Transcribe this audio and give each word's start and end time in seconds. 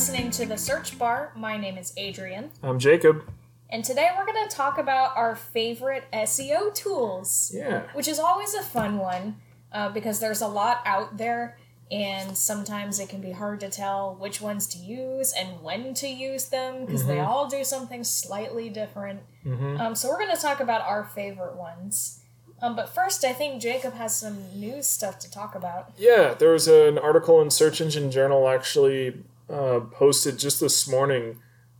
listening 0.00 0.30
to 0.30 0.46
the 0.46 0.56
Search 0.56 0.98
Bar. 0.98 1.30
My 1.36 1.58
name 1.58 1.76
is 1.76 1.92
Adrianne, 1.98 2.48
I'm 2.62 2.78
Jacob. 2.78 3.22
and 3.68 3.84
today 3.84 4.08
we're 4.16 4.24
going 4.24 4.48
to 4.48 4.56
talk 4.56 4.78
about 4.78 5.14
our 5.14 5.36
favorite 5.36 6.04
SEO 6.10 6.72
tools, 6.74 7.52
Yeah. 7.54 7.82
which 7.92 8.08
is 8.08 8.18
always 8.18 8.54
a 8.54 8.62
fun 8.62 8.96
one 8.96 9.36
uh, 9.70 9.90
because 9.90 10.18
there's 10.18 10.40
a 10.40 10.48
lot 10.48 10.80
out 10.86 11.18
there, 11.18 11.58
and 11.90 12.34
sometimes 12.34 12.98
it 12.98 13.10
can 13.10 13.20
be 13.20 13.32
hard 13.32 13.60
to 13.60 13.68
tell 13.68 14.16
which 14.18 14.40
ones 14.40 14.66
to 14.68 14.78
use 14.78 15.34
and 15.34 15.60
when 15.60 15.92
to 15.92 16.08
use 16.08 16.46
them 16.46 16.86
because 16.86 17.04
they 17.04 17.20
all 17.20 17.46
do 17.46 17.62
something 17.62 18.02
slightly 18.02 18.70
different. 18.70 19.20
Um, 19.44 19.94
so 19.94 20.08
we're 20.08 20.18
going 20.18 20.34
to 20.34 20.40
talk 20.40 20.60
about 20.60 20.80
our 20.80 21.04
favorite 21.04 21.56
ones. 21.56 22.22
Um, 22.62 22.74
but 22.74 22.88
first, 22.88 23.22
I 23.22 23.34
think 23.34 23.60
Jacob 23.60 23.92
has 23.94 24.16
some 24.16 24.38
news 24.58 24.86
stuff 24.86 25.18
to 25.20 25.30
talk 25.30 25.54
about. 25.54 25.92
Yeah, 25.98 26.32
there 26.32 26.52
was 26.52 26.68
an 26.68 26.96
article 26.96 27.42
in 27.42 27.50
Search 27.50 27.82
Engine 27.82 28.10
Journal 28.10 28.48
actually 28.48 29.24
uh, 29.50 29.80
posted 29.92 30.38
just 30.38 30.60
this 30.60 30.88
morning 30.88 31.38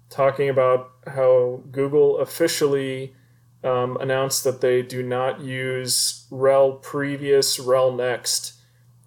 talking 0.09 0.48
about 0.48 0.91
how 1.06 1.62
Google 1.70 2.19
officially 2.19 3.15
um, 3.62 3.97
announced 4.01 4.45
that 4.45 4.61
they 4.61 4.83
do 4.83 5.02
not 5.02 5.41
use 5.41 6.27
rel 6.30 6.73
previous, 6.73 7.59
rel 7.61 7.92
next 7.92 8.55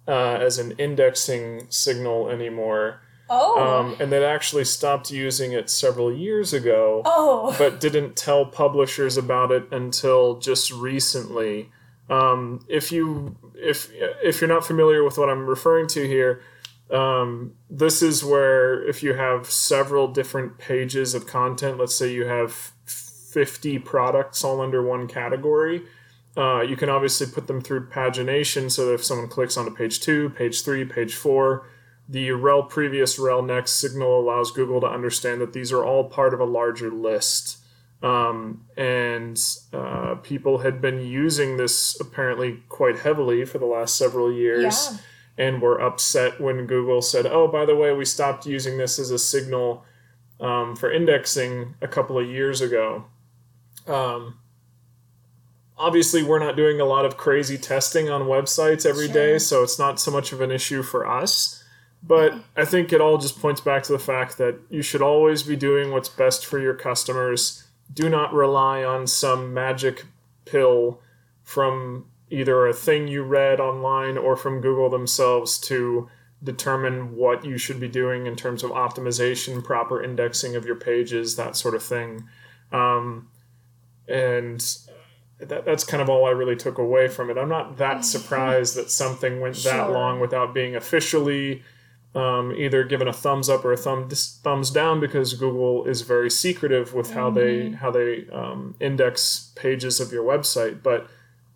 uh, 0.08 0.36
as 0.40 0.58
an 0.58 0.72
indexing 0.78 1.66
signal 1.70 2.28
anymore. 2.30 3.00
Oh, 3.30 3.58
Um, 3.58 3.96
and 4.00 4.12
they 4.12 4.24
actually 4.24 4.64
stopped 4.64 5.10
using 5.10 5.52
it 5.52 5.70
several 5.70 6.12
years 6.12 6.52
ago. 6.52 7.02
oh, 7.04 7.54
but 7.58 7.80
didn't 7.80 8.16
tell 8.16 8.44
publishers 8.44 9.16
about 9.16 9.50
it 9.50 9.66
until 9.72 10.38
just 10.38 10.70
recently. 10.70 11.70
Um, 12.10 12.64
if 12.68 12.92
you 12.92 13.36
if 13.54 13.90
if 14.22 14.40
you're 14.40 14.48
not 14.48 14.66
familiar 14.66 15.02
with 15.02 15.16
what 15.16 15.30
I'm 15.30 15.46
referring 15.46 15.86
to 15.88 16.06
here, 16.06 16.42
um, 16.90 17.54
this 17.70 18.02
is 18.02 18.24
where 18.24 18.86
if 18.86 19.02
you 19.02 19.14
have 19.14 19.50
several 19.50 20.08
different 20.08 20.58
pages 20.58 21.14
of 21.14 21.26
content, 21.26 21.78
let's 21.78 21.94
say 21.94 22.12
you 22.12 22.26
have 22.26 22.72
50 22.86 23.78
products 23.80 24.44
all 24.44 24.60
under 24.60 24.82
one 24.82 25.08
category, 25.08 25.82
uh, 26.36 26.60
you 26.60 26.76
can 26.76 26.88
obviously 26.88 27.26
put 27.26 27.46
them 27.46 27.60
through 27.60 27.88
pagination 27.88 28.70
so 28.70 28.86
that 28.86 28.94
if 28.94 29.04
someone 29.04 29.28
clicks 29.28 29.56
onto 29.56 29.74
page 29.74 30.00
two, 30.00 30.30
page 30.30 30.62
three, 30.62 30.84
page 30.84 31.14
four, 31.14 31.66
the 32.08 32.32
rel 32.32 32.62
previous, 32.64 33.18
rel 33.18 33.40
next 33.40 33.72
signal 33.72 34.20
allows 34.20 34.50
Google 34.50 34.80
to 34.80 34.86
understand 34.86 35.40
that 35.40 35.52
these 35.52 35.72
are 35.72 35.84
all 35.84 36.04
part 36.04 36.34
of 36.34 36.40
a 36.40 36.44
larger 36.44 36.90
list. 36.90 37.58
Um, 38.02 38.66
and 38.76 39.40
uh, 39.72 40.16
people 40.16 40.58
had 40.58 40.82
been 40.82 41.00
using 41.00 41.56
this 41.56 41.98
apparently 41.98 42.62
quite 42.68 42.98
heavily 42.98 43.46
for 43.46 43.56
the 43.56 43.64
last 43.64 43.96
several 43.96 44.30
years 44.30 44.90
Yeah. 44.90 44.98
And 45.36 45.60
were 45.60 45.80
upset 45.80 46.40
when 46.40 46.66
Google 46.66 47.02
said, 47.02 47.26
oh, 47.26 47.48
by 47.48 47.64
the 47.64 47.74
way, 47.74 47.92
we 47.92 48.04
stopped 48.04 48.46
using 48.46 48.78
this 48.78 48.98
as 48.98 49.10
a 49.10 49.18
signal 49.18 49.84
um, 50.40 50.76
for 50.76 50.90
indexing 50.92 51.74
a 51.80 51.88
couple 51.88 52.18
of 52.18 52.28
years 52.28 52.60
ago. 52.60 53.04
Um, 53.86 54.38
obviously, 55.76 56.22
we're 56.22 56.38
not 56.38 56.56
doing 56.56 56.80
a 56.80 56.84
lot 56.84 57.04
of 57.04 57.16
crazy 57.16 57.58
testing 57.58 58.08
on 58.10 58.22
websites 58.22 58.86
every 58.86 59.08
day, 59.08 59.32
Sure. 59.32 59.38
so 59.40 59.62
it's 59.62 59.78
not 59.78 59.98
so 60.00 60.10
much 60.10 60.32
of 60.32 60.40
an 60.40 60.50
issue 60.50 60.82
for 60.82 61.06
us. 61.06 61.62
But 62.06 62.34
I 62.56 62.64
think 62.66 62.92
it 62.92 63.00
all 63.00 63.16
just 63.18 63.40
points 63.40 63.60
back 63.62 63.82
to 63.84 63.92
the 63.92 63.98
fact 63.98 64.36
that 64.38 64.56
you 64.68 64.82
should 64.82 65.00
always 65.02 65.42
be 65.42 65.56
doing 65.56 65.90
what's 65.90 66.08
best 66.08 66.44
for 66.44 66.58
your 66.60 66.74
customers. 66.74 67.64
Do 67.92 68.08
not 68.10 68.32
rely 68.34 68.84
on 68.84 69.06
some 69.06 69.54
magic 69.54 70.04
pill 70.44 71.00
from 71.42 72.06
either 72.34 72.66
a 72.66 72.74
thing 72.74 73.08
you 73.08 73.22
read 73.22 73.60
online 73.60 74.18
or 74.18 74.36
from 74.36 74.60
Google 74.60 74.90
themselves 74.90 75.58
to 75.60 76.08
determine 76.42 77.16
what 77.16 77.44
you 77.44 77.56
should 77.56 77.80
be 77.80 77.88
doing 77.88 78.26
in 78.26 78.36
terms 78.36 78.62
of 78.62 78.70
optimization, 78.70 79.64
proper 79.64 80.02
indexing 80.02 80.56
of 80.56 80.66
your 80.66 80.74
pages, 80.74 81.36
that 81.36 81.56
sort 81.56 81.74
of 81.74 81.82
thing. 81.82 82.24
Um, 82.72 83.28
and 84.08 84.60
that, 85.38 85.64
that's 85.64 85.84
kind 85.84 86.02
of 86.02 86.10
all 86.10 86.26
I 86.26 86.30
really 86.30 86.56
took 86.56 86.78
away 86.78 87.08
from 87.08 87.30
it. 87.30 87.38
I'm 87.38 87.48
not 87.48 87.78
that 87.78 88.04
surprised 88.04 88.76
that 88.76 88.90
something 88.90 89.40
went 89.40 89.56
that 89.64 89.90
long 89.90 90.20
without 90.20 90.52
being 90.52 90.76
officially 90.76 91.62
um, 92.14 92.52
either 92.52 92.84
given 92.84 93.08
a 93.08 93.12
thumbs 93.12 93.48
up 93.48 93.64
or 93.64 93.72
a 93.72 93.76
thumb 93.76 94.08
thumbs 94.08 94.70
down 94.70 95.00
because 95.00 95.34
Google 95.34 95.84
is 95.84 96.02
very 96.02 96.30
secretive 96.30 96.94
with 96.94 97.12
how 97.12 97.30
they 97.30 97.70
how 97.70 97.90
they 97.90 98.26
um, 98.32 98.76
index 98.78 99.52
pages 99.56 99.98
of 100.00 100.12
your 100.12 100.22
website. 100.22 100.82
But 100.82 101.08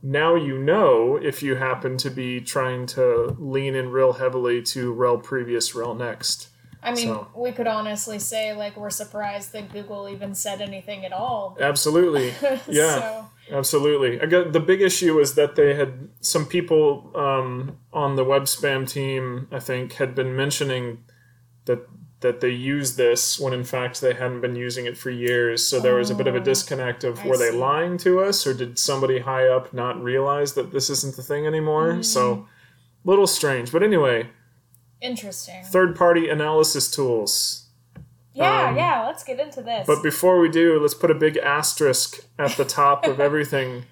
now 0.03 0.35
you 0.35 0.59
know 0.59 1.17
if 1.17 1.43
you 1.43 1.57
happen 1.57 1.97
to 1.99 2.11
be 2.11 2.41
trying 2.41 2.87
to 2.87 3.37
lean 3.39 3.75
in 3.75 3.91
real 3.91 4.15
heavily 4.15 4.63
to 4.63 4.93
rel 4.93 5.19
previous, 5.19 5.75
rel 5.75 5.95
next. 5.95 6.49
I 6.83 6.95
mean, 6.95 7.09
So- 7.09 7.29
we 7.35 7.51
could 7.53 7.67
honestly 7.67 8.19
say 8.19 8.55
like 8.55 8.77
we're 8.77 8.91
surprised 8.91 9.53
that 9.53 9.73
Google 9.73 10.09
even 10.09 10.35
said 10.35 10.61
anything 10.61 11.05
at 11.05 11.13
all. 11.13 11.57
Absolutely, 11.61 12.29
yeah. 12.69 12.99
so, 12.99 13.27
Absolutely. 13.51 14.21
I 14.21 14.27
got 14.27 14.53
the 14.53 14.61
big 14.61 14.81
issue 14.83 15.19
is 15.19 15.35
that 15.35 15.57
they 15.57 15.75
had 15.75 16.09
some 16.21 16.47
people 16.47 17.11
um, 17.15 17.79
on 17.93 18.17
the 18.17 18.25
web 18.25 18.45
spam 18.45 18.89
team, 18.89 19.49
I 19.51 19.59
think, 19.59 19.95
had 19.95 20.15
been 20.15 20.37
mentioning 20.37 21.05
that 21.65 21.87
that 22.21 22.41
they 22.41 22.51
use 22.51 22.97
this 22.97 23.39
when 23.39 23.53
in 23.53 23.63
fact 23.63 24.01
they 24.01 24.13
hadn't 24.13 24.41
been 24.41 24.57
using 24.57 24.87
it 24.87 24.97
for 24.99 25.11
years. 25.11 25.65
So 25.67 25.79
there 25.79 25.95
was 25.95 26.11
a 26.11 26.15
bit 26.15 26.27
of 26.27 26.35
a 26.35 26.41
Oh, 26.41 26.45
disconnect 26.45 27.05
of 27.05 27.25
were 27.25 27.37
they 27.37 27.51
lying 27.53 27.97
to 27.99 28.21
us 28.21 28.47
or 28.47 28.55
did 28.55 28.79
somebody 28.79 29.21
high 29.21 29.47
up 29.47 29.73
not 29.73 30.03
realize 30.03 30.55
that 30.55 30.73
this 30.73 30.91
isn't 30.91 31.17
the 31.17 31.23
thing 31.23 31.47
anymore? 31.47 31.93
Mm. 31.95 32.05
So 32.05 32.47
little 33.05 33.27
strange. 33.29 33.71
But 33.71 33.83
anyway, 33.85 34.31
interesting. 35.01 35.63
third 35.65 35.95
party 35.95 36.29
analysis 36.29 36.91
tools. 36.91 37.67
Yeah, 38.35 38.69
um, 38.69 38.77
yeah. 38.77 39.05
Let's 39.07 39.25
get 39.25 39.41
into 39.41 39.63
this. 39.63 39.87
But 39.87 40.03
before 40.03 40.41
we 40.41 40.49
do, 40.49 40.81
let's 40.81 40.95
put 40.95 41.11
a 41.11 41.15
big 41.15 41.37
asterisk 41.37 42.25
at 42.39 42.57
the 42.57 42.65
top 42.65 43.05
of 43.05 43.21
everything. 43.29 43.85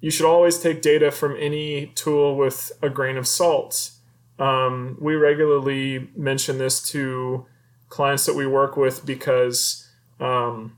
You 0.00 0.10
should 0.10 0.26
always 0.26 0.58
take 0.58 0.82
data 0.82 1.10
from 1.10 1.36
any 1.38 1.86
tool 1.94 2.36
with 2.36 2.72
a 2.82 2.90
grain 2.90 3.16
of 3.16 3.26
salt. 3.26 3.92
Um, 4.38 4.96
we 5.00 5.14
regularly 5.14 6.10
mention 6.16 6.58
this 6.58 6.82
to 6.90 7.46
clients 7.92 8.24
that 8.24 8.34
we 8.34 8.46
work 8.46 8.74
with 8.74 9.04
because, 9.04 9.86
um, 10.18 10.74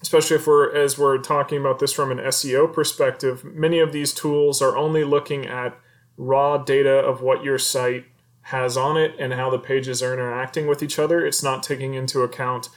especially 0.00 0.34
if 0.34 0.46
we're 0.46 0.74
as 0.74 0.96
we're 0.96 1.18
talking 1.18 1.60
about 1.60 1.78
this 1.78 1.92
from 1.92 2.10
an 2.10 2.16
SEO 2.18 2.72
perspective, 2.72 3.44
many 3.44 3.78
of 3.80 3.92
these 3.92 4.14
tools 4.14 4.62
are 4.62 4.74
only 4.74 5.04
looking 5.04 5.46
at 5.46 5.78
raw 6.16 6.56
data 6.56 7.00
of 7.00 7.20
what 7.20 7.44
your 7.44 7.58
site 7.58 8.06
has 8.44 8.78
on 8.78 8.96
it 8.96 9.14
and 9.18 9.34
how 9.34 9.50
the 9.50 9.58
pages 9.58 10.02
are 10.02 10.14
interacting 10.14 10.66
with 10.66 10.82
each 10.82 10.98
other. 10.98 11.24
It's 11.24 11.42
not 11.42 11.62
taking 11.62 11.92
into 11.92 12.22
account 12.22 12.70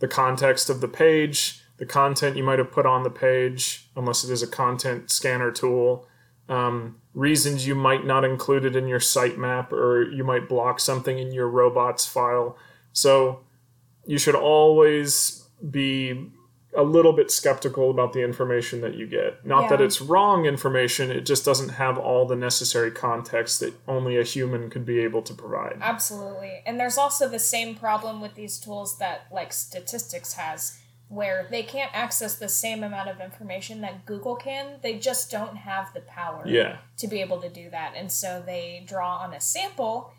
the 0.00 0.08
context 0.08 0.68
of 0.68 0.82
the 0.82 0.88
page, 0.88 1.62
the 1.78 1.86
content 1.86 2.36
you 2.36 2.44
might 2.44 2.58
have 2.58 2.70
put 2.70 2.84
on 2.84 3.04
the 3.04 3.10
page, 3.10 3.88
unless 3.96 4.22
it 4.22 4.30
is 4.30 4.42
a 4.42 4.46
content 4.46 5.10
scanner 5.10 5.50
tool, 5.50 6.06
um, 6.50 7.00
reasons 7.14 7.66
you 7.66 7.74
might 7.74 8.04
not 8.04 8.22
include 8.22 8.66
it 8.66 8.76
in 8.76 8.86
your 8.86 8.98
sitemap, 8.98 9.72
or 9.72 10.02
you 10.02 10.24
might 10.24 10.46
block 10.46 10.78
something 10.78 11.18
in 11.18 11.32
your 11.32 11.48
robots 11.48 12.06
file. 12.06 12.58
So 12.94 13.40
you 14.06 14.16
should 14.18 14.34
always 14.34 15.46
be 15.70 16.30
a 16.76 16.82
little 16.82 17.12
bit 17.12 17.30
skeptical 17.30 17.90
about 17.90 18.12
the 18.12 18.22
information 18.22 18.80
that 18.80 18.94
you 18.94 19.06
get. 19.06 19.46
Not 19.46 19.68
that 19.68 19.80
it's 19.80 20.00
wrong 20.00 20.44
information, 20.44 21.10
it 21.10 21.24
just 21.24 21.44
doesn't 21.44 21.68
have 21.68 21.98
all 21.98 22.26
the 22.26 22.34
necessary 22.34 22.90
context 22.90 23.60
that 23.60 23.74
only 23.86 24.18
a 24.18 24.24
human 24.24 24.70
could 24.70 24.84
be 24.84 24.98
able 25.00 25.22
to 25.22 25.34
provide. 25.34 25.78
Absolutely. 25.80 26.62
And 26.66 26.80
there's 26.80 26.98
also 26.98 27.28
the 27.28 27.38
same 27.38 27.76
problem 27.76 28.20
with 28.20 28.34
these 28.34 28.58
tools 28.58 28.98
that 28.98 29.26
like 29.30 29.52
statistics 29.52 30.32
has 30.32 30.78
where 31.08 31.46
they 31.48 31.62
can't 31.62 31.94
access 31.94 32.36
the 32.36 32.48
same 32.48 32.82
amount 32.82 33.08
of 33.08 33.20
information 33.20 33.80
that 33.82 34.04
Google 34.04 34.34
can. 34.34 34.78
They 34.82 34.98
just 34.98 35.30
don't 35.30 35.56
have 35.56 35.92
the 35.94 36.00
power 36.00 36.42
Yeah. 36.44 36.78
to 36.96 37.06
be 37.06 37.20
able 37.20 37.40
to 37.42 37.48
do 37.48 37.70
that. 37.70 37.92
And 37.94 38.10
so 38.10 38.42
they 38.44 38.82
draw 38.84 39.18
on 39.18 39.32
a 39.32 39.40
sample 39.40 40.12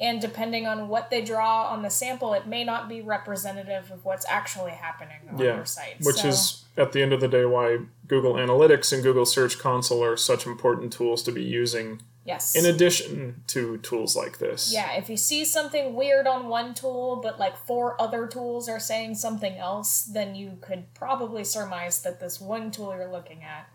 and 0.00 0.20
depending 0.20 0.66
on 0.66 0.88
what 0.88 1.10
they 1.10 1.20
draw 1.22 1.66
on 1.66 1.82
the 1.82 1.90
sample, 1.90 2.32
it 2.32 2.46
may 2.46 2.64
not 2.64 2.88
be 2.88 3.02
representative 3.02 3.90
of 3.90 4.04
what's 4.04 4.24
actually 4.28 4.70
happening 4.72 5.18
on 5.30 5.38
Yeah, 5.38 5.56
your 5.56 5.66
site. 5.66 6.00
Which 6.00 6.16
So- 6.16 6.28
is, 6.28 6.64
at 6.76 6.92
the 6.92 7.02
end 7.02 7.12
of 7.12 7.20
the 7.20 7.28
day, 7.28 7.44
why 7.44 7.80
Google 8.08 8.34
Analytics 8.34 8.92
and 8.92 9.02
Google 9.02 9.26
Search 9.26 9.58
Console 9.58 10.02
are 10.02 10.16
such 10.16 10.46
important 10.46 10.92
tools 10.92 11.22
to 11.24 11.32
be 11.32 11.42
using, 11.44 12.00
yes. 12.24 12.56
in 12.56 12.64
addition 12.64 13.42
to 13.48 13.76
tools 13.78 14.16
like 14.16 14.38
this. 14.38 14.72
Yeah, 14.72 14.92
if 14.92 15.10
you 15.10 15.18
see 15.18 15.44
something 15.44 15.94
weird 15.94 16.26
on 16.26 16.48
one 16.48 16.72
tool, 16.72 17.20
but 17.22 17.38
like 17.38 17.58
four 17.58 18.00
other 18.00 18.26
tools 18.26 18.70
are 18.70 18.80
saying 18.80 19.16
something 19.16 19.58
else, 19.58 20.02
then 20.04 20.34
you 20.34 20.56
could 20.62 20.94
probably 20.94 21.44
surmise 21.44 22.00
that 22.02 22.20
this 22.20 22.40
one 22.40 22.70
tool 22.70 22.94
you're 22.96 23.12
looking 23.12 23.42
at 23.42 23.68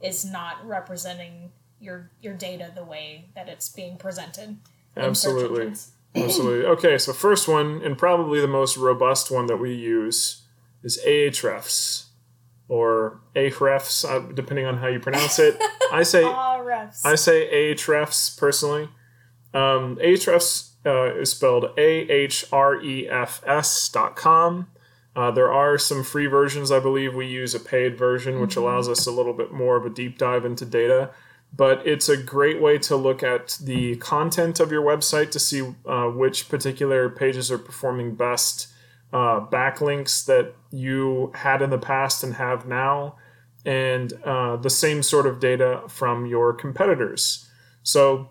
is 0.00 0.24
not 0.24 0.64
representing 0.64 1.50
your 1.80 2.10
your 2.20 2.34
data 2.34 2.70
the 2.72 2.84
way 2.84 3.30
that 3.34 3.48
it's 3.48 3.68
being 3.68 3.96
presented. 3.96 4.56
Absolutely. 4.96 5.72
Absolutely. 6.14 6.66
Okay, 6.66 6.98
so 6.98 7.12
first 7.12 7.48
one, 7.48 7.80
and 7.82 7.96
probably 7.96 8.40
the 8.40 8.46
most 8.48 8.76
robust 8.76 9.30
one 9.30 9.46
that 9.46 9.56
we 9.56 9.74
use, 9.74 10.42
is 10.82 11.00
Ahrefs. 11.06 12.06
Or 12.68 13.20
Ahrefs, 13.34 14.04
uh, 14.08 14.32
depending 14.32 14.66
on 14.66 14.78
how 14.78 14.86
you 14.88 15.00
pronounce 15.00 15.38
it. 15.38 15.56
I 15.92 16.02
say 16.02 16.24
Ah, 16.24 16.58
refs. 16.58 17.04
I 17.04 17.14
say 17.16 17.48
Ahrefs 17.74 18.38
personally. 18.38 18.88
Um, 19.54 19.96
Ahrefs 19.96 20.70
uh, 20.86 21.14
is 21.18 21.30
spelled 21.30 21.66
A 21.76 22.08
H 22.10 22.46
R 22.52 22.80
E 22.82 23.08
F 23.08 23.42
S 23.46 23.88
dot 23.88 24.16
com. 24.16 24.68
Uh, 25.14 25.30
there 25.30 25.52
are 25.52 25.76
some 25.76 26.02
free 26.02 26.26
versions. 26.26 26.72
I 26.72 26.80
believe 26.80 27.14
we 27.14 27.26
use 27.26 27.54
a 27.54 27.60
paid 27.60 27.98
version, 27.98 28.40
which 28.40 28.56
allows 28.56 28.88
us 28.88 29.06
a 29.06 29.10
little 29.10 29.34
bit 29.34 29.52
more 29.52 29.76
of 29.76 29.84
a 29.84 29.90
deep 29.90 30.16
dive 30.16 30.46
into 30.46 30.64
data. 30.64 31.10
But 31.54 31.86
it's 31.86 32.08
a 32.08 32.16
great 32.16 32.62
way 32.62 32.78
to 32.78 32.96
look 32.96 33.22
at 33.22 33.58
the 33.62 33.96
content 33.96 34.58
of 34.58 34.72
your 34.72 34.82
website 34.82 35.30
to 35.32 35.38
see 35.38 35.74
uh, 35.86 36.06
which 36.06 36.48
particular 36.48 37.10
pages 37.10 37.50
are 37.50 37.58
performing 37.58 38.14
best, 38.14 38.68
uh, 39.12 39.40
backlinks 39.40 40.24
that 40.24 40.54
you 40.70 41.30
had 41.34 41.60
in 41.60 41.68
the 41.68 41.78
past 41.78 42.24
and 42.24 42.34
have 42.34 42.66
now, 42.66 43.16
and 43.66 44.14
uh, 44.24 44.56
the 44.56 44.70
same 44.70 45.02
sort 45.02 45.26
of 45.26 45.40
data 45.40 45.82
from 45.88 46.24
your 46.24 46.54
competitors. 46.54 47.48
So 47.82 48.30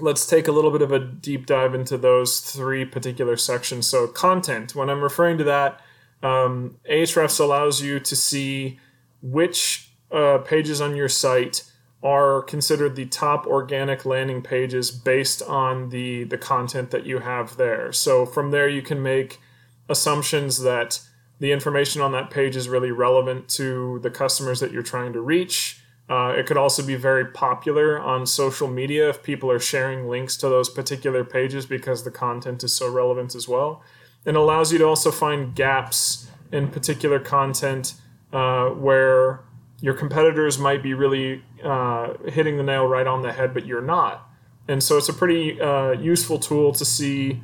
let's 0.00 0.26
take 0.26 0.48
a 0.48 0.52
little 0.52 0.70
bit 0.70 0.82
of 0.82 0.92
a 0.92 0.98
deep 0.98 1.46
dive 1.46 1.74
into 1.74 1.98
those 1.98 2.40
three 2.40 2.84
particular 2.84 3.36
sections. 3.36 3.86
So, 3.86 4.06
content, 4.06 4.74
when 4.74 4.90
I'm 4.90 5.02
referring 5.02 5.38
to 5.38 5.44
that, 5.44 5.80
um, 6.22 6.76
Ahrefs 6.90 7.40
allows 7.40 7.82
you 7.82 8.00
to 8.00 8.16
see 8.16 8.78
which 9.22 9.90
uh, 10.10 10.38
pages 10.38 10.80
on 10.80 10.96
your 10.96 11.08
site 11.08 11.64
are 12.02 12.42
considered 12.42 12.94
the 12.94 13.06
top 13.06 13.46
organic 13.46 14.04
landing 14.06 14.40
pages 14.40 14.90
based 14.90 15.42
on 15.42 15.88
the 15.88 16.24
the 16.24 16.38
content 16.38 16.90
that 16.90 17.04
you 17.04 17.18
have 17.18 17.56
there. 17.56 17.92
So 17.92 18.24
from 18.24 18.50
there 18.50 18.68
you 18.68 18.82
can 18.82 19.02
make 19.02 19.40
assumptions 19.88 20.60
that 20.62 21.00
the 21.40 21.52
information 21.52 22.02
on 22.02 22.12
that 22.12 22.30
page 22.30 22.56
is 22.56 22.68
really 22.68 22.90
relevant 22.90 23.48
to 23.48 24.00
the 24.00 24.10
customers 24.10 24.60
that 24.60 24.72
you're 24.72 24.82
trying 24.82 25.12
to 25.12 25.20
reach. 25.20 25.80
Uh, 26.10 26.34
it 26.36 26.46
could 26.46 26.56
also 26.56 26.84
be 26.84 26.94
very 26.94 27.26
popular 27.26 28.00
on 28.00 28.26
social 28.26 28.66
media 28.66 29.10
if 29.10 29.22
people 29.22 29.50
are 29.50 29.58
sharing 29.58 30.08
links 30.08 30.36
to 30.36 30.48
those 30.48 30.68
particular 30.68 31.22
pages 31.22 31.66
because 31.66 32.04
the 32.04 32.10
content 32.10 32.64
is 32.64 32.72
so 32.72 32.90
relevant 32.90 33.34
as 33.34 33.46
well. 33.46 33.82
And 34.24 34.36
allows 34.36 34.72
you 34.72 34.78
to 34.78 34.84
also 34.84 35.10
find 35.10 35.54
gaps 35.54 36.28
in 36.50 36.68
particular 36.68 37.20
content 37.20 37.94
uh, 38.32 38.68
where 38.70 39.40
your 39.80 39.94
competitors 39.94 40.58
might 40.58 40.82
be 40.82 40.94
really 40.94 41.42
uh, 41.62 42.14
hitting 42.26 42.56
the 42.56 42.62
nail 42.62 42.86
right 42.86 43.06
on 43.06 43.22
the 43.22 43.32
head, 43.32 43.54
but 43.54 43.66
you're 43.66 43.82
not. 43.82 44.28
And 44.66 44.82
so 44.82 44.98
it's 44.98 45.08
a 45.08 45.12
pretty 45.12 45.60
uh, 45.60 45.92
useful 45.92 46.38
tool 46.38 46.72
to 46.72 46.84
see, 46.84 47.42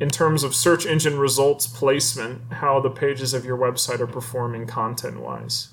in 0.00 0.08
terms 0.08 0.42
of 0.42 0.54
search 0.54 0.86
engine 0.86 1.18
results 1.18 1.66
placement, 1.66 2.52
how 2.52 2.80
the 2.80 2.90
pages 2.90 3.34
of 3.34 3.44
your 3.44 3.58
website 3.58 4.00
are 4.00 4.06
performing 4.06 4.66
content 4.66 5.20
wise. 5.20 5.68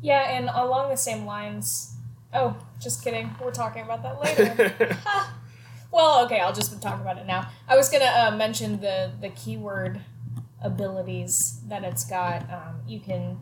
Yeah, 0.00 0.22
and 0.30 0.48
along 0.48 0.90
the 0.90 0.96
same 0.96 1.26
lines. 1.26 1.96
Oh, 2.32 2.56
just 2.80 3.04
kidding. 3.04 3.34
We're 3.42 3.50
talking 3.50 3.82
about 3.82 4.02
that 4.02 4.20
later. 4.20 4.96
well, 5.92 6.24
okay, 6.24 6.40
I'll 6.40 6.54
just 6.54 6.80
talk 6.80 7.00
about 7.00 7.18
it 7.18 7.26
now. 7.26 7.48
I 7.68 7.76
was 7.76 7.88
gonna 7.88 8.04
uh, 8.04 8.36
mention 8.36 8.80
the 8.80 9.12
the 9.20 9.28
keyword 9.28 10.00
abilities 10.62 11.60
that 11.68 11.84
it's 11.84 12.04
got. 12.04 12.50
Um, 12.50 12.80
you 12.86 13.00
can 13.00 13.38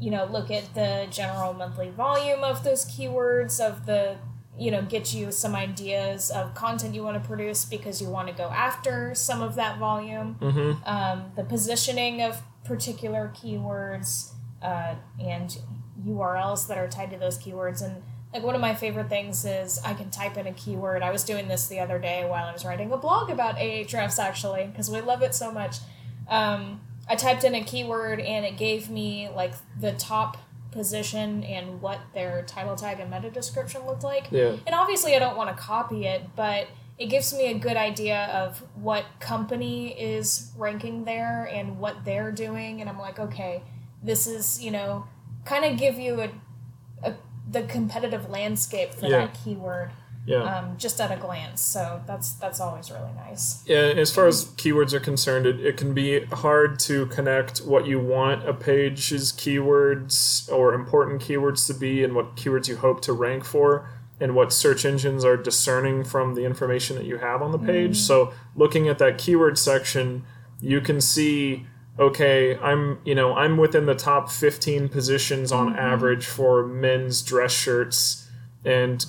you 0.00 0.10
know, 0.10 0.24
look 0.24 0.50
at 0.50 0.74
the 0.74 1.06
general 1.10 1.52
monthly 1.52 1.90
volume 1.90 2.44
of 2.44 2.62
those 2.64 2.84
keywords, 2.84 3.60
of 3.60 3.86
the, 3.86 4.16
you 4.56 4.70
know, 4.70 4.82
get 4.82 5.12
you 5.12 5.32
some 5.32 5.54
ideas 5.54 6.30
of 6.30 6.54
content 6.54 6.94
you 6.94 7.02
want 7.02 7.20
to 7.20 7.26
produce 7.26 7.64
because 7.64 8.00
you 8.00 8.08
want 8.08 8.28
to 8.28 8.34
go 8.34 8.48
after 8.48 9.14
some 9.14 9.42
of 9.42 9.54
that 9.56 9.78
volume. 9.78 10.36
Mm-hmm. 10.40 10.84
Um, 10.84 11.32
the 11.36 11.44
positioning 11.44 12.22
of 12.22 12.42
particular 12.64 13.32
keywords 13.34 14.32
uh, 14.62 14.94
and 15.20 15.58
URLs 16.04 16.68
that 16.68 16.78
are 16.78 16.88
tied 16.88 17.10
to 17.10 17.16
those 17.16 17.38
keywords. 17.38 17.82
And 17.82 18.02
like 18.32 18.42
one 18.42 18.54
of 18.54 18.60
my 18.60 18.74
favorite 18.74 19.08
things 19.08 19.44
is 19.44 19.80
I 19.84 19.94
can 19.94 20.10
type 20.10 20.36
in 20.36 20.46
a 20.46 20.52
keyword. 20.52 21.02
I 21.02 21.10
was 21.10 21.24
doing 21.24 21.48
this 21.48 21.66
the 21.66 21.80
other 21.80 21.98
day 21.98 22.24
while 22.28 22.46
I 22.46 22.52
was 22.52 22.64
writing 22.64 22.92
a 22.92 22.96
blog 22.96 23.30
about 23.30 23.56
Ahrefs 23.56 24.18
actually 24.18 24.66
because 24.66 24.90
we 24.90 25.00
love 25.00 25.22
it 25.22 25.34
so 25.34 25.50
much. 25.50 25.76
Um, 26.28 26.80
I 27.08 27.16
typed 27.16 27.44
in 27.44 27.54
a 27.54 27.62
keyword 27.64 28.20
and 28.20 28.44
it 28.44 28.56
gave 28.56 28.90
me 28.90 29.28
like 29.34 29.54
the 29.80 29.92
top 29.92 30.36
position 30.70 31.42
and 31.44 31.80
what 31.80 31.98
their 32.14 32.42
title 32.42 32.76
tag 32.76 33.00
and 33.00 33.10
meta 33.10 33.30
description 33.30 33.86
looked 33.86 34.04
like. 34.04 34.28
Yeah. 34.30 34.56
And 34.66 34.74
obviously, 34.74 35.16
I 35.16 35.18
don't 35.18 35.36
want 35.36 35.54
to 35.56 35.60
copy 35.62 36.06
it, 36.06 36.22
but 36.36 36.68
it 36.98 37.06
gives 37.06 37.32
me 37.32 37.50
a 37.50 37.58
good 37.58 37.76
idea 37.76 38.24
of 38.26 38.62
what 38.74 39.04
company 39.20 39.98
is 39.98 40.50
ranking 40.56 41.04
there 41.04 41.48
and 41.50 41.78
what 41.78 42.04
they're 42.04 42.32
doing. 42.32 42.80
And 42.80 42.90
I'm 42.90 42.98
like, 42.98 43.18
okay, 43.18 43.62
this 44.02 44.26
is, 44.26 44.62
you 44.62 44.70
know, 44.70 45.06
kind 45.44 45.64
of 45.64 45.78
give 45.78 45.98
you 45.98 46.20
a, 46.20 46.30
a 47.02 47.14
the 47.50 47.62
competitive 47.62 48.28
landscape 48.28 48.92
for 48.92 49.06
Yeah. 49.06 49.18
that 49.26 49.38
keyword 49.42 49.90
Yeah. 50.28 50.42
um, 50.42 50.76
just 50.76 51.00
at 51.00 51.10
a 51.10 51.16
glance. 51.16 51.62
So 51.62 52.02
that's 52.06 52.32
that's 52.32 52.60
always 52.60 52.90
really 52.90 53.12
nice. 53.16 53.64
Yeah, 53.66 53.78
as 53.78 54.14
far 54.14 54.26
as 54.26 54.44
keywords 54.56 54.92
are 54.92 55.00
concerned, 55.00 55.46
it, 55.46 55.58
it 55.58 55.76
can 55.78 55.94
be 55.94 56.24
hard 56.26 56.78
to 56.80 57.06
connect 57.06 57.60
what 57.60 57.86
you 57.86 57.98
want 57.98 58.46
a 58.46 58.52
page's 58.52 59.32
keywords 59.32 60.52
or 60.52 60.74
important 60.74 61.22
keywords 61.22 61.66
to 61.68 61.74
be 61.74 62.04
and 62.04 62.14
what 62.14 62.36
keywords 62.36 62.68
you 62.68 62.76
hope 62.76 63.00
to 63.02 63.12
rank 63.14 63.44
for 63.44 63.88
and 64.20 64.34
what 64.34 64.52
search 64.52 64.84
engines 64.84 65.24
are 65.24 65.36
discerning 65.36 66.04
from 66.04 66.34
the 66.34 66.44
information 66.44 66.96
that 66.96 67.06
you 67.06 67.18
have 67.18 67.40
on 67.40 67.52
the 67.52 67.58
page. 67.58 67.96
So 67.96 68.32
looking 68.54 68.88
at 68.88 68.98
that 68.98 69.16
keyword 69.16 69.58
section, 69.58 70.24
you 70.60 70.80
can 70.80 71.00
see 71.00 71.66
okay, 71.98 72.56
I'm, 72.58 73.00
you 73.04 73.14
know, 73.14 73.34
I'm 73.34 73.56
within 73.56 73.86
the 73.86 73.94
top 73.94 74.30
15 74.30 74.88
positions 74.88 75.50
on 75.50 75.76
average 75.76 76.26
for 76.26 76.64
men's 76.64 77.22
dress 77.22 77.52
shirts 77.52 78.28
and 78.64 79.04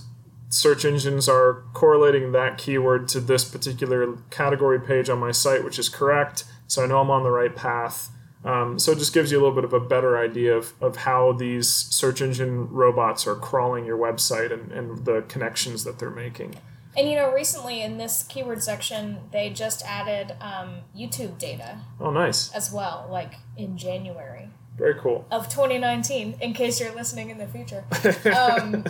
search 0.50 0.84
engines 0.86 1.30
are 1.30 1.64
correlating 1.74 2.32
that 2.34 2.58
keyword 2.58 3.08
to 3.10 3.20
this 3.20 3.46
particular 3.46 4.18
category 4.32 4.80
page 4.80 5.10
on 5.10 5.20
my 5.20 5.32
site, 5.32 5.64
which 5.64 5.78
is 5.80 5.90
correct. 5.90 6.44
So 6.68 6.84
I 6.84 6.88
know 6.88 7.00
I'm 7.00 7.12
on 7.12 7.24
the 7.24 7.32
right 7.32 7.56
path. 7.56 8.10
Um, 8.44 8.80
so 8.80 8.94
it 8.94 8.98
just 9.00 9.14
gives 9.14 9.32
you 9.32 9.38
a 9.38 9.42
little 9.42 9.56
bit 9.56 9.66
of 9.66 9.74
a 9.74 9.80
better 9.82 10.18
idea 10.18 10.56
of, 10.56 10.74
of 10.82 10.96
how 10.98 11.34
these 11.34 11.68
search 11.70 12.22
engine 12.22 12.70
robots 12.70 13.28
are 13.28 13.36
crawling 13.36 13.86
your 13.86 13.98
website 13.98 14.52
and, 14.54 14.72
and 14.72 15.06
the 15.06 15.22
connections 15.28 15.84
that 15.84 16.00
they're 16.00 16.10
making. 16.10 16.56
And 16.98 17.08
you 17.10 17.16
know, 17.16 17.32
recently 17.34 17.82
in 17.82 17.98
this 17.98 18.24
keyword 18.24 18.64
section, 18.64 19.18
they 19.32 19.50
just 19.50 19.84
added 19.86 20.36
um, 20.42 20.78
YouTube 20.98 21.38
data 21.38 21.80
Oh, 22.00 22.12
nice. 22.12 22.52
as 22.54 22.72
well, 22.72 23.08
like 23.12 23.34
in 23.58 23.78
January 23.78 24.50
Very 24.78 24.96
cool. 24.96 25.28
of 25.30 25.50
2019, 25.50 26.38
in 26.42 26.54
case 26.54 26.80
you're 26.80 26.96
listening 26.96 27.30
in 27.30 27.38
the 27.38 27.48
future. 27.48 27.84
Um, 28.36 28.86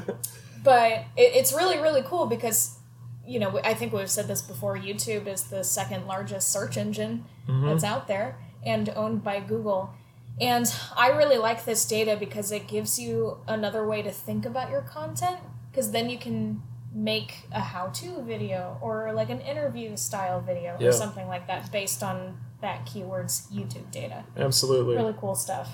but 0.64 0.92
it, 1.16 1.36
it's 1.36 1.54
really, 1.54 1.78
really 1.78 2.02
cool 2.04 2.26
because, 2.26 2.78
you 3.26 3.40
know, 3.40 3.60
I 3.64 3.74
think 3.74 3.94
we've 3.94 4.10
said 4.10 4.28
this 4.28 4.42
before 4.42 4.78
YouTube 4.78 5.28
is 5.28 5.44
the 5.46 5.64
second 5.64 6.08
largest 6.08 6.52
search 6.52 6.78
engine 6.78 7.26
mm-hmm. 7.48 7.68
that's 7.68 7.84
out 7.84 8.08
there 8.08 8.38
and 8.66 8.90
owned 8.90 9.24
by 9.24 9.40
Google. 9.40 9.94
And 10.42 10.74
I 10.96 11.10
really 11.10 11.38
like 11.38 11.66
this 11.66 11.86
data 11.86 12.16
because 12.18 12.52
it 12.52 12.68
gives 12.68 12.98
you 12.98 13.40
another 13.48 13.86
way 13.86 14.02
to 14.02 14.12
think 14.12 14.46
about 14.46 14.70
your 14.70 14.82
content 14.82 15.40
because 15.70 15.92
then 15.92 16.10
you 16.10 16.18
can 16.18 16.62
make 16.94 17.46
a 17.52 17.60
how-to 17.60 18.22
video 18.24 18.78
or 18.82 19.14
like 19.14 19.30
an 19.30 19.42
interview 19.42 19.96
style 19.96 20.42
video 20.42 20.76
Yeah. 20.80 20.90
or 20.90 20.92
something 20.92 21.28
like 21.28 21.48
that 21.48 21.72
based 21.72 22.02
on 22.02 22.40
that 22.62 22.86
keyword's 22.86 23.48
YouTube 23.52 23.92
data. 23.92 24.24
Absolutely. 24.36 24.96
Really 24.96 25.16
cool 25.20 25.36
stuff. 25.36 25.70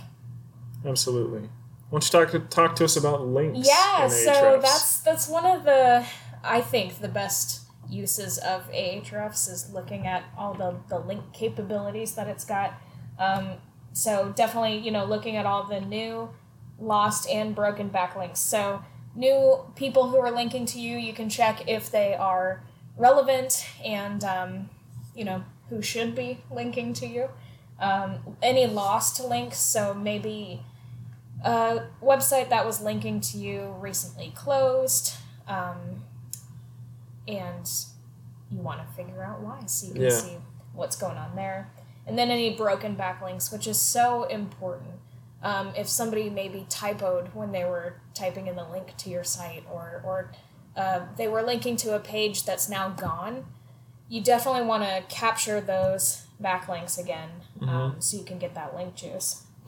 Absolutely. 0.85 1.49
Why 1.89 1.99
don't 1.99 2.13
you 2.13 2.19
talk, 2.19 2.31
to, 2.31 2.39
talk 2.55 2.75
to 2.77 2.85
us 2.85 2.97
about 2.97 3.27
links? 3.27 3.67
Yeah, 3.67 4.07
so 4.07 4.31
Ahrefs? 4.31 4.61
that's 4.61 4.99
that's 5.01 5.27
one 5.27 5.45
of 5.45 5.63
the 5.63 6.05
I 6.43 6.61
think 6.61 6.99
the 6.99 7.07
best 7.07 7.61
uses 7.89 8.37
of 8.39 8.69
Ahrefs 8.71 9.49
is 9.49 9.71
looking 9.71 10.07
at 10.07 10.23
all 10.37 10.53
the 10.53 10.75
the 10.89 10.99
link 10.99 11.33
capabilities 11.33 12.15
that 12.15 12.27
it's 12.27 12.45
got. 12.45 12.73
Um, 13.19 13.57
so 13.93 14.33
definitely, 14.35 14.79
you 14.79 14.91
know, 14.91 15.05
looking 15.05 15.37
at 15.37 15.45
all 15.45 15.63
the 15.63 15.79
new, 15.79 16.29
lost, 16.79 17.29
and 17.29 17.55
broken 17.55 17.89
backlinks. 17.89 18.37
So 18.37 18.83
new 19.15 19.59
people 19.75 20.09
who 20.09 20.17
are 20.17 20.31
linking 20.31 20.65
to 20.67 20.79
you, 20.79 20.97
you 20.97 21.13
can 21.13 21.29
check 21.29 21.69
if 21.69 21.89
they 21.91 22.13
are 22.13 22.63
relevant 22.97 23.65
and 23.83 24.23
um, 24.23 24.69
you 25.15 25.23
know 25.23 25.43
who 25.69 25.81
should 25.81 26.15
be 26.15 26.39
linking 26.51 26.93
to 26.93 27.07
you. 27.07 27.29
Um, 27.79 28.37
any 28.41 28.67
lost 28.67 29.23
links, 29.23 29.59
so 29.59 29.93
maybe 29.93 30.63
a 31.43 31.87
website 32.01 32.49
that 32.49 32.65
was 32.65 32.81
linking 32.81 33.19
to 33.21 33.37
you 33.37 33.75
recently 33.79 34.31
closed, 34.35 35.13
um, 35.47 36.03
and 37.27 37.69
you 38.49 38.59
want 38.59 38.79
to 38.87 38.95
figure 38.95 39.23
out 39.23 39.41
why, 39.41 39.65
so 39.65 39.87
you 39.87 39.93
can 39.93 40.03
Yeah. 40.03 40.09
see 40.09 40.37
what's 40.73 40.95
going 40.95 41.17
on 41.17 41.35
there. 41.35 41.71
And 42.07 42.17
then 42.17 42.29
any 42.29 42.55
broken 42.55 42.95
backlinks, 42.95 43.51
which 43.51 43.67
is 43.67 43.79
so 43.79 44.23
important. 44.25 44.99
Um, 45.41 45.73
if 45.75 45.87
somebody 45.87 46.29
maybe 46.29 46.65
typoed 46.69 47.33
when 47.33 47.51
they 47.51 47.63
were 47.65 48.01
typing 48.13 48.47
in 48.47 48.55
the 48.55 48.63
link 48.63 48.95
to 48.97 49.09
your 49.09 49.23
site, 49.23 49.63
or 49.71 50.01
or 50.05 50.31
uh, 50.75 51.05
they 51.17 51.27
were 51.27 51.41
linking 51.41 51.75
to 51.77 51.95
a 51.95 51.99
page 51.99 52.43
that's 52.45 52.67
now 52.69 52.89
gone, 52.89 53.45
you 54.09 54.21
definitely 54.21 54.63
want 54.63 54.83
to 54.83 55.03
capture 55.13 55.61
those 55.61 56.25
backlinks 56.41 56.97
again, 56.99 57.29
um, 57.61 57.95
so 57.99 58.17
you 58.17 58.23
can 58.23 58.37
get 58.39 58.53
that 58.55 58.75
link 58.75 58.95
juice. 58.95 59.43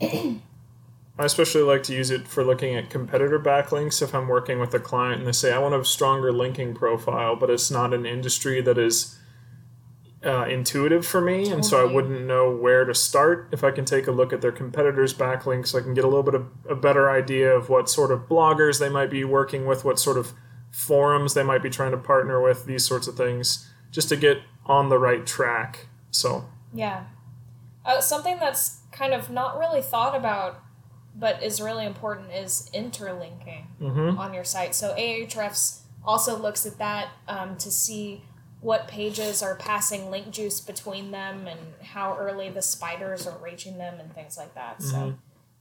I 1.18 1.24
especially 1.24 1.62
like 1.62 1.82
to 1.84 1.94
use 1.94 2.10
it 2.10 2.28
for 2.28 2.44
looking 2.44 2.76
at 2.76 2.90
competitor 2.90 3.40
backlinks 3.40 4.00
if 4.00 4.14
I'm 4.14 4.28
working 4.28 4.60
with 4.60 4.72
a 4.74 4.78
client 4.78 5.18
and 5.18 5.26
they 5.26 5.32
say, 5.32 5.52
I 5.52 5.58
want 5.58 5.74
a 5.74 5.84
stronger 5.84 6.32
linking 6.32 6.74
profile, 6.74 7.34
but 7.34 7.50
it's 7.50 7.70
not 7.70 7.92
an 7.92 8.06
industry 8.06 8.60
that 8.60 8.78
is 8.78 9.18
uh, 10.24 10.46
intuitive 10.46 11.06
for 11.06 11.20
me, 11.20 11.48
and 11.48 11.64
so 11.64 11.80
I 11.80 11.92
wouldn't 11.92 12.22
know 12.22 12.50
where 12.50 12.84
to 12.84 12.94
start. 12.94 13.48
If 13.52 13.62
I 13.62 13.70
can 13.70 13.84
take 13.84 14.08
a 14.08 14.10
look 14.10 14.32
at 14.32 14.40
their 14.40 14.52
competitors' 14.52 15.14
backlinks, 15.14 15.78
I 15.78 15.82
can 15.82 15.94
get 15.94 16.04
a 16.04 16.08
little 16.08 16.24
bit 16.24 16.34
of 16.34 16.46
a 16.68 16.74
better 16.74 17.08
idea 17.08 17.54
of 17.54 17.68
what 17.68 17.88
sort 17.88 18.10
of 18.10 18.28
bloggers 18.28 18.80
they 18.80 18.88
might 18.88 19.10
be 19.10 19.22
working 19.24 19.64
with, 19.64 19.84
what 19.84 19.98
sort 19.98 20.16
of 20.16 20.32
forums 20.72 21.34
they 21.34 21.44
might 21.44 21.62
be 21.62 21.70
trying 21.70 21.92
to 21.92 21.96
partner 21.96 22.42
with, 22.42 22.66
these 22.66 22.84
sorts 22.84 23.06
of 23.06 23.16
things, 23.16 23.70
just 23.92 24.08
to 24.08 24.16
get 24.16 24.38
on 24.66 24.88
the 24.88 24.98
right 24.98 25.24
track. 25.24 25.86
So, 26.10 26.46
Yeah. 26.74 27.04
Uh, 27.84 28.00
something 28.00 28.38
that's 28.38 28.80
kind 28.92 29.14
of 29.14 29.30
not 29.30 29.56
really 29.58 29.80
thought 29.80 30.16
about, 30.16 30.60
but 31.18 31.42
is 31.42 31.60
really 31.60 31.84
important, 31.84 32.32
is 32.32 32.70
interlinking 32.72 33.66
mhm. 33.80 34.18
on 34.18 34.32
your 34.32 34.44
site. 34.44 34.74
So 34.74 34.94
Ahrefs 34.96 35.80
also 36.04 36.38
looks 36.38 36.64
at 36.64 36.78
that 36.78 37.08
um, 37.26 37.56
to 37.58 37.70
see 37.70 38.22
what 38.60 38.88
pages 38.88 39.42
are 39.42 39.54
passing 39.54 40.10
link 40.10 40.30
juice 40.30 40.60
between 40.60 41.10
them 41.10 41.46
and 41.46 41.58
how 41.82 42.16
early 42.16 42.50
the 42.50 42.62
spiders 42.62 43.26
are 43.26 43.38
reaching 43.38 43.78
them 43.78 44.00
and 44.00 44.12
things 44.14 44.36
like 44.36 44.54
that. 44.54 44.82
So, 44.82 45.14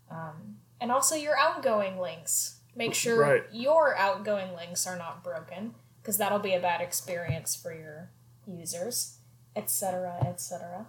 um, 0.10 0.58
and 0.82 0.92
also 0.92 1.16
your 1.16 1.38
outgoing 1.38 2.00
links. 2.00 2.60
Make 2.76 2.94
sure 2.94 3.22
Right. 3.22 3.44
your 3.52 3.96
outgoing 3.98 4.56
links 4.56 4.86
are 4.86 4.96
not 4.98 5.24
broken 5.24 5.74
because 6.02 6.18
that'll 6.18 6.40
be 6.40 6.54
a 6.54 6.60
bad 6.60 6.80
experience 6.82 7.56
for 7.56 7.74
your 7.74 8.12
users, 8.48 9.18
etc., 9.56 10.24
etc. 10.26 10.88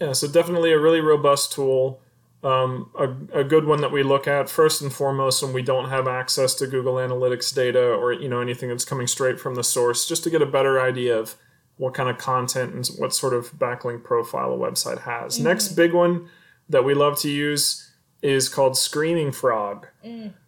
Yeah, 0.00 0.12
so 0.12 0.28
definitely 0.28 0.72
a 0.72 0.78
really 0.78 1.00
robust 1.00 1.52
tool. 1.52 2.00
Um, 2.42 2.90
a, 2.96 3.40
a 3.40 3.44
good 3.44 3.64
one 3.64 3.80
that 3.80 3.90
we 3.90 4.02
look 4.02 4.28
at 4.28 4.48
first 4.48 4.80
and 4.82 4.92
foremost 4.92 5.42
when 5.42 5.52
we 5.52 5.62
don't 5.62 5.88
have 5.88 6.06
access 6.06 6.54
to 6.56 6.66
Google 6.66 6.94
Analytics 6.94 7.52
data 7.54 7.82
or 7.82 8.12
you 8.12 8.28
know 8.28 8.40
anything 8.40 8.68
that's 8.68 8.84
coming 8.84 9.06
straight 9.06 9.40
from 9.40 9.54
the 9.54 9.64
source, 9.64 10.06
just 10.06 10.22
to 10.24 10.30
get 10.30 10.42
a 10.42 10.46
better 10.46 10.80
idea 10.80 11.18
of 11.18 11.36
what 11.76 11.94
kind 11.94 12.08
of 12.08 12.18
content 12.18 12.74
and 12.74 12.86
what 12.98 13.14
sort 13.14 13.34
of 13.34 13.52
backlink 13.58 14.04
profile 14.04 14.52
a 14.52 14.56
website 14.56 15.02
has. 15.02 15.38
Next 15.38 15.68
big 15.68 15.92
one 15.92 16.28
that 16.68 16.84
we 16.84 16.94
love 16.94 17.18
to 17.20 17.30
use 17.30 17.90
is 18.22 18.48
called 18.48 18.76
Screaming 18.76 19.32
Frog. 19.32 19.86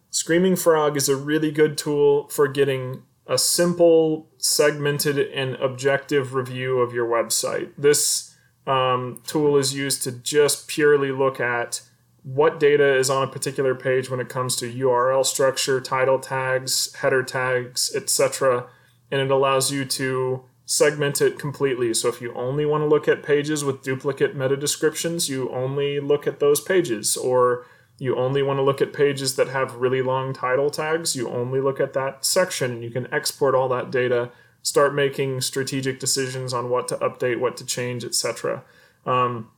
Screaming 0.09 0.55
Frog 0.55 0.97
is 0.97 1.07
a 1.07 1.15
really 1.15 1.51
good 1.51 1.77
tool 1.77 2.27
for 2.29 2.47
getting 2.47 3.03
a 3.27 3.37
simple, 3.37 4.27
segmented, 4.37 5.19
and 5.19 5.55
objective 5.57 6.33
review 6.33 6.79
of 6.79 6.93
your 6.93 7.07
website. 7.07 7.71
This 7.77 8.28
um, 8.69 9.21
tool 9.25 9.57
is 9.57 9.73
used 9.73 10.03
to 10.03 10.11
just 10.11 10.67
purely 10.67 11.11
look 11.11 11.39
at 11.39 11.81
what 12.23 12.59
data 12.59 12.95
is 12.95 13.09
on 13.09 13.23
a 13.23 13.31
particular 13.31 13.73
page 13.73 14.09
when 14.09 14.19
it 14.19 14.29
comes 14.29 14.55
to 14.57 14.71
URL 14.71 15.25
structure, 15.25 15.81
title 15.81 16.19
tags, 16.19 16.93
header 16.95 17.23
tags, 17.23 17.91
etc. 17.95 18.67
And 19.09 19.21
it 19.21 19.31
allows 19.31 19.71
you 19.71 19.85
to 19.85 20.43
segment 20.65 21.19
it 21.19 21.39
completely. 21.39 21.95
So 21.95 22.09
if 22.09 22.21
you 22.21 22.31
only 22.35 22.65
want 22.65 22.83
to 22.83 22.87
look 22.87 23.07
at 23.07 23.23
pages 23.23 23.63
with 23.63 23.81
duplicate 23.81 24.35
meta 24.35 24.55
descriptions, 24.55 25.27
you 25.27 25.49
only 25.49 25.99
look 25.99 26.27
at 26.27 26.39
those 26.39 26.61
pages. 26.61 27.17
Or 27.17 27.65
you 27.97 28.15
only 28.15 28.43
want 28.43 28.59
to 28.59 28.63
look 28.63 28.81
at 28.81 28.93
pages 28.93 29.35
that 29.35 29.47
have 29.47 29.75
really 29.75 30.03
long 30.03 30.31
title 30.31 30.69
tags, 30.69 31.15
you 31.15 31.27
only 31.29 31.59
look 31.59 31.79
at 31.79 31.93
that 31.93 32.23
section 32.23 32.71
and 32.71 32.83
you 32.83 32.91
can 32.91 33.11
export 33.13 33.55
all 33.55 33.67
that 33.69 33.91
data, 33.91 34.31
start 34.61 34.93
making 34.93 35.41
strategic 35.41 35.99
decisions 35.99 36.53
on 36.53 36.69
what 36.69 36.87
to 36.89 36.95
update, 36.97 37.39
what 37.39 37.57
to 37.57 37.65
change, 37.65 38.03
etc. 38.03 38.63
Um, 39.05 39.49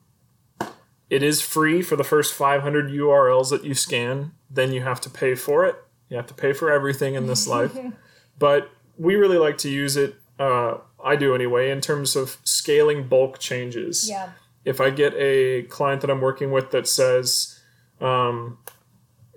it 1.10 1.24
is 1.24 1.42
free 1.42 1.82
for 1.82 1.96
the 1.96 2.04
first 2.04 2.34
500 2.34 2.90
URLs 2.90 3.50
that 3.50 3.64
you 3.66 3.74
scan, 3.74 4.32
then 4.50 4.72
you 4.72 4.82
have 4.82 5.02
to 5.02 5.10
pay 5.10 5.36
for 5.36 5.66
it. 5.66 5.76
You 6.10 6.18
have 6.18 6.28
to 6.28 6.34
pay 6.34 6.54
for 6.54 6.72
everything 6.72 7.16
in 7.16 7.28
this 7.28 7.48
life. 7.48 7.78
But 8.40 8.72
we 8.98 9.16
really 9.16 9.38
like 9.38 9.60
to 9.60 9.70
use 9.70 9.96
it, 9.96 10.16
uh, 10.40 10.78
I 11.04 11.16
do 11.16 11.36
anyway, 11.36 11.70
in 11.70 11.80
terms 11.80 12.16
of 12.16 12.38
scaling 12.44 13.08
bulk 13.08 13.38
changes 13.38 14.10
Yeah. 14.10 14.32
if 14.66 14.82
I 14.82 14.90
get 14.90 15.14
a 15.16 15.64
client 15.64 16.02
that 16.02 16.10
I'm 16.10 16.22
working 16.22 16.50
with 16.52 16.72
that 16.72 16.88
says, 16.88 17.60
um, 18.00 18.58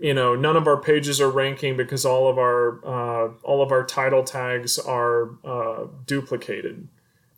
you 0.00 0.14
know, 0.14 0.34
none 0.34 0.56
of 0.56 0.66
our 0.66 0.80
pages 0.80 1.20
are 1.20 1.30
ranking 1.30 1.76
because 1.76 2.04
all 2.04 2.28
of 2.28 2.38
our 2.38 2.84
uh, 2.84 3.32
all 3.42 3.62
of 3.62 3.70
our 3.72 3.84
title 3.84 4.24
tags 4.24 4.78
are 4.78 5.30
uh, 5.44 5.86
duplicated, 6.06 6.88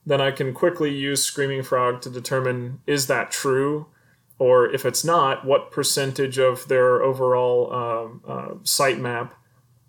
then 0.05 0.21
I 0.21 0.31
can 0.31 0.55
quickly 0.55 0.95
use 0.95 1.23
Screaming 1.23 1.63
Frog 1.63 2.01
to 2.03 2.11
determine 2.11 2.81
is 2.87 3.07
that 3.09 3.31
true, 3.31 3.87
or 4.39 4.71
if 4.71 4.85
it's 4.85 5.05
not, 5.05 5.45
what 5.45 5.71
percentage 5.71 6.39
of 6.39 6.69
their 6.69 7.03
overall 7.03 7.73
um 7.73 8.23
uh, 8.27 8.55
sitemap 8.65 9.33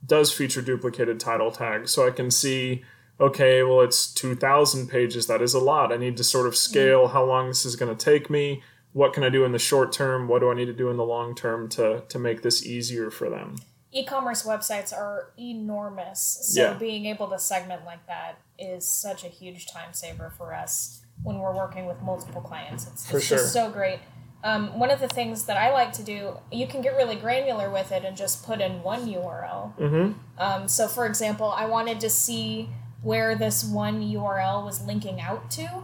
does 0.06 0.32
feature 0.32 0.62
duplicated 0.62 1.20
title 1.20 1.52
tags, 1.52 1.92
so 1.92 2.06
I 2.06 2.12
can 2.12 2.32
see 2.32 2.84
okay, 3.20 3.64
well, 3.64 3.82
it's 3.82 4.12
2,000 4.14 4.88
pages. 4.88 5.28
That 5.28 5.42
is 5.42 5.54
a 5.54 5.60
lot. 5.60 5.92
I 5.92 5.98
need 5.98 6.18
to 6.18 6.24
sort 6.24 6.48
of 6.48 6.56
scale 6.56 7.08
how 7.08 7.24
long 7.24 7.48
this 7.48 7.66
is 7.66 7.76
going 7.76 7.96
to 7.96 8.06
take 8.06 8.30
me. 8.30 8.62
What 8.94 9.14
can 9.14 9.24
I 9.24 9.30
do 9.30 9.44
in 9.46 9.52
the 9.52 9.60
short 9.60 9.92
term? 9.92 10.28
What 10.28 10.40
do 10.40 10.50
I 10.50 10.54
need 10.56 10.66
to 10.66 10.74
do 10.74 10.90
in 10.90 10.98
the 10.98 11.04
long 11.06 11.36
term 11.36 11.68
to, 11.70 12.04
to 12.08 12.20
make 12.20 12.42
this 12.42 12.66
easier 12.66 13.10
for 13.12 13.30
them? 13.30 13.58
e-commerce 13.94 14.44
websites 14.44 14.92
are 14.94 15.32
enormous 15.40 16.20
so 16.54 16.62
Yeah. 16.62 16.74
being 16.74 17.06
able 17.06 17.30
to 17.30 17.40
segment 17.40 17.86
like 17.86 18.06
that 18.08 18.38
is 18.60 18.88
such 18.88 19.24
a 19.24 19.28
huge 19.28 19.66
time 19.66 19.94
saver 19.94 20.30
for 20.38 20.54
us 20.54 21.02
when 21.24 21.40
we're 21.40 21.56
working 21.56 21.86
with 21.86 22.02
multiple 22.02 22.42
clients 22.42 22.86
it's, 22.86 23.10
it's 23.14 23.26
sure. 23.26 23.38
just 23.38 23.54
so 23.54 23.70
great 23.72 24.00
um, 24.44 24.78
one 24.78 24.92
of 24.92 25.00
the 25.00 25.08
things 25.08 25.46
that 25.46 25.56
i 25.58 25.72
like 25.72 25.94
to 25.94 26.04
do 26.04 26.34
you 26.52 26.68
can 26.68 26.82
get 26.82 26.96
really 26.98 27.16
granular 27.16 27.70
with 27.72 27.92
it 27.94 28.04
and 28.04 28.16
just 28.18 28.46
put 28.46 28.60
in 28.60 28.84
one 28.84 29.08
url 29.08 29.76
Mm-hmm. 29.78 30.12
um, 30.38 30.68
so 30.68 30.88
for 30.90 31.06
example 31.06 31.50
i 31.52 31.66
wanted 31.66 32.00
to 32.02 32.10
see 32.10 32.70
where 33.02 33.36
this 33.36 33.64
one 33.64 34.02
url 34.04 34.66
was 34.66 34.84
linking 34.86 35.22
out 35.22 35.50
to 35.52 35.82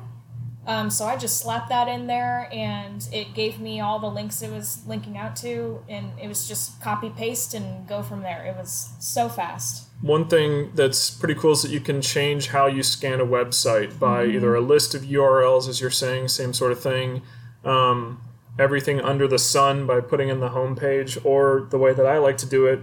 um, 0.66 0.90
so 0.90 1.06
I 1.06 1.18
just 1.18 1.40
slapped 1.40 1.70
that 1.70 1.90
in 1.90 2.08
there, 2.08 2.48
and 2.52 3.06
it 3.12 3.34
gave 3.34 3.60
me 3.60 3.82
all 3.82 4.00
the 4.00 4.08
links 4.08 4.42
it 4.42 4.50
was 4.50 4.86
linking 4.88 5.18
out 5.18 5.36
to, 5.38 5.84
and 5.90 6.12
it 6.22 6.28
was 6.30 6.48
just 6.48 6.82
copy 6.82 7.10
paste 7.10 7.54
and 7.54 7.86
go 7.86 8.02
from 8.02 8.22
there. 8.22 8.46
It 8.46 8.56
was 8.56 8.92
so 9.00 9.28
fast. 9.28 9.90
One 10.02 10.28
thing 10.28 10.72
that's 10.74 11.10
pretty 11.10 11.36
cool 11.36 11.52
is 11.52 11.64
that 11.64 11.72
you 11.72 11.82
can 11.82 12.02
change 12.02 12.48
how 12.48 12.68
you 12.68 12.82
scan 12.82 13.20
a 13.20 13.26
website 13.26 14.00
by 14.00 14.26
either 14.26 14.56
a 14.56 14.62
list 14.62 14.96
of 14.96 15.02
URLs, 15.02 15.68
as 15.68 15.82
you're 15.82 15.90
saying, 15.90 16.30
same 16.30 16.54
sort 16.54 16.72
of 16.72 16.82
thing, 16.82 17.24
um, 17.66 18.22
everything 18.58 19.02
under 19.02 19.28
the 19.28 19.40
sun 19.40 19.86
by 19.86 20.00
putting 20.00 20.30
in 20.30 20.40
the 20.40 20.50
home 20.50 20.78
page, 20.78 21.18
or 21.26 21.68
the 21.72 21.78
way 21.78 21.94
that 21.94 22.06
I 22.06 22.20
like 22.20 22.38
to 22.38 22.46
do 22.46 22.68
it, 22.68 22.80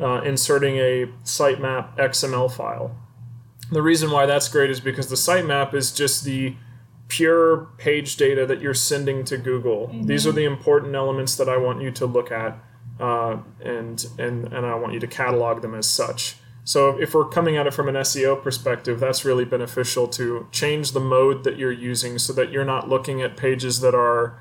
uh, 0.00 0.20
inserting 0.22 0.76
a 0.76 1.06
sitemap 1.24 1.96
XML 1.96 2.52
file. 2.52 2.96
The 3.72 3.82
reason 3.82 4.12
why 4.12 4.26
that's 4.26 4.48
great 4.48 4.70
is 4.70 4.78
because 4.78 5.08
the 5.08 5.16
sitemap 5.16 5.74
is 5.74 5.90
just 5.90 6.24
the 6.24 6.54
pure 7.16 7.68
page 7.78 8.16
data 8.16 8.44
that 8.46 8.60
you're 8.60 8.74
sending 8.74 9.24
to 9.24 9.36
Google. 9.36 9.90
These 10.02 10.26
are 10.26 10.32
the 10.32 10.44
important 10.44 10.94
elements 10.94 11.36
that 11.36 11.48
I 11.48 11.56
want 11.56 11.80
you 11.82 11.90
to 11.92 12.06
look 12.06 12.30
at, 12.32 12.58
uh, 13.00 13.36
and 13.60 14.04
and 14.18 14.52
and 14.52 14.66
I 14.66 14.74
want 14.74 14.92
you 14.94 15.00
to 15.00 15.06
catalog 15.06 15.62
them 15.62 15.74
as 15.74 15.88
such. 15.88 16.36
So 16.64 16.98
if 16.98 17.14
we're 17.14 17.28
coming 17.28 17.56
at 17.58 17.66
it 17.66 17.74
from 17.74 17.88
an 17.88 17.94
SEO 17.96 18.42
perspective, 18.42 18.98
that's 18.98 19.24
really 19.24 19.44
beneficial 19.44 20.08
to 20.08 20.46
change 20.50 20.92
the 20.92 21.00
mode 21.00 21.44
that 21.44 21.58
you're 21.58 21.70
using 21.92 22.18
so 22.18 22.32
that 22.32 22.50
you're 22.50 22.64
not 22.64 22.88
looking 22.88 23.20
at 23.20 23.36
pages 23.36 23.80
that 23.80 23.94
are 23.94 24.38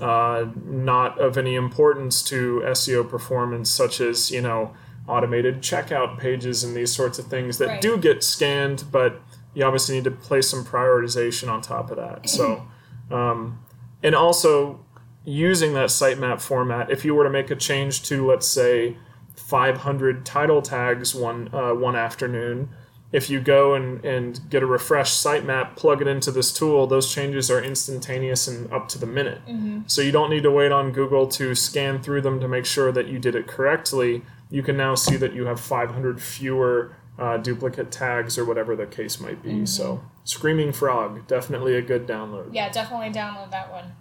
uh, 0.00 0.46
not 0.64 1.20
of 1.20 1.38
any 1.38 1.54
importance 1.54 2.22
to 2.24 2.62
SEO 2.66 3.08
performance, 3.08 3.70
such 3.70 4.00
as 4.00 4.30
you 4.30 4.40
know 4.42 4.72
automated 5.08 5.60
checkout 5.62 6.18
pages 6.18 6.62
and 6.64 6.76
these 6.76 6.92
sorts 6.92 7.18
of 7.18 7.26
things 7.26 7.58
that 7.58 7.68
Right. 7.68 7.80
do 7.80 7.96
get 7.96 8.22
scanned, 8.22 8.84
but 8.92 9.20
you 9.54 9.64
obviously 9.64 9.96
need 9.96 10.04
to 10.04 10.10
place 10.10 10.48
some 10.48 10.64
prioritization 10.64 11.48
on 11.48 11.60
top 11.60 11.90
of 11.90 11.96
that. 11.96 12.28
So, 12.28 12.66
um, 13.10 13.64
and 14.02 14.14
also 14.14 14.84
using 15.24 15.74
that 15.74 15.88
sitemap 15.88 16.40
format, 16.40 16.90
if 16.90 17.04
you 17.04 17.14
were 17.14 17.24
to 17.24 17.30
make 17.30 17.50
a 17.50 17.56
change 17.56 18.02
to, 18.04 18.26
let's 18.26 18.46
say, 18.46 18.96
500 19.36 20.24
title 20.26 20.62
tags 20.62 21.14
one 21.14 21.52
uh, 21.54 21.74
one 21.74 21.96
afternoon, 21.96 22.70
if 23.12 23.28
you 23.28 23.40
go 23.40 23.74
and, 23.74 24.02
and 24.04 24.40
get 24.48 24.62
a 24.62 24.66
refreshed 24.66 25.22
sitemap, 25.24 25.76
plug 25.76 26.00
it 26.00 26.08
into 26.08 26.30
this 26.30 26.52
tool, 26.52 26.86
those 26.86 27.12
changes 27.12 27.50
are 27.50 27.62
instantaneous 27.62 28.48
and 28.48 28.72
up 28.72 28.88
to 28.88 28.98
the 28.98 29.06
minute. 29.06 29.40
So 29.86 30.00
you 30.00 30.12
don't 30.12 30.30
need 30.30 30.42
to 30.44 30.50
wait 30.50 30.72
on 30.72 30.92
Google 30.92 31.26
to 31.28 31.54
scan 31.54 32.02
through 32.02 32.22
them 32.22 32.40
to 32.40 32.48
make 32.48 32.64
sure 32.64 32.90
that 32.90 33.08
you 33.08 33.18
did 33.18 33.34
it 33.34 33.46
correctly. 33.46 34.22
You 34.50 34.62
can 34.62 34.78
now 34.78 34.94
see 34.94 35.16
that 35.16 35.34
you 35.34 35.44
have 35.44 35.60
500 35.60 36.22
fewer 36.22 36.96
uh, 37.18 37.36
duplicate 37.36 37.90
tags 37.90 38.38
or 38.38 38.44
whatever 38.44 38.74
the 38.76 38.86
case 38.86 39.20
might 39.20 39.42
be. 39.42 39.66
So, 39.66 40.02
Screaming 40.24 40.72
Frog, 40.72 41.26
definitely 41.26 41.74
a 41.76 41.82
good 41.82 42.06
download. 42.06 42.50
Yeah, 42.54 42.70
definitely 42.70 43.10
download 43.10 43.50
that 43.50 43.70
one. 43.70 43.92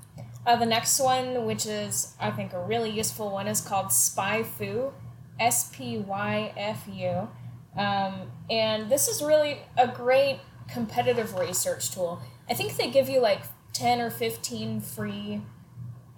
Uh, 0.46 0.56
the 0.56 0.66
next 0.66 1.00
one, 1.00 1.46
which 1.46 1.66
is 1.66 2.16
I 2.20 2.32
think 2.32 2.54
a 2.54 2.64
really 2.64 2.90
useful 2.90 3.30
one, 3.32 3.48
is 3.48 3.62
called 3.62 3.88
SpyFu, 3.88 4.92
S 5.40 5.70
P 5.76 5.98
Y 6.00 6.54
F 6.58 6.88
U, 6.92 7.28
um, 7.80 8.32
and 8.50 8.90
this 8.90 9.08
is 9.08 9.22
really 9.22 9.60
a 9.78 9.88
great 9.88 10.40
competitive 10.72 11.36
research 11.36 11.92
tool. 11.92 12.22
I 12.50 12.54
think 12.54 12.76
they 12.78 12.90
give 12.90 13.08
you 13.10 13.20
like 13.20 13.42
ten 13.74 14.02
or 14.02 14.10
fifteen 14.10 14.82
free 14.82 15.42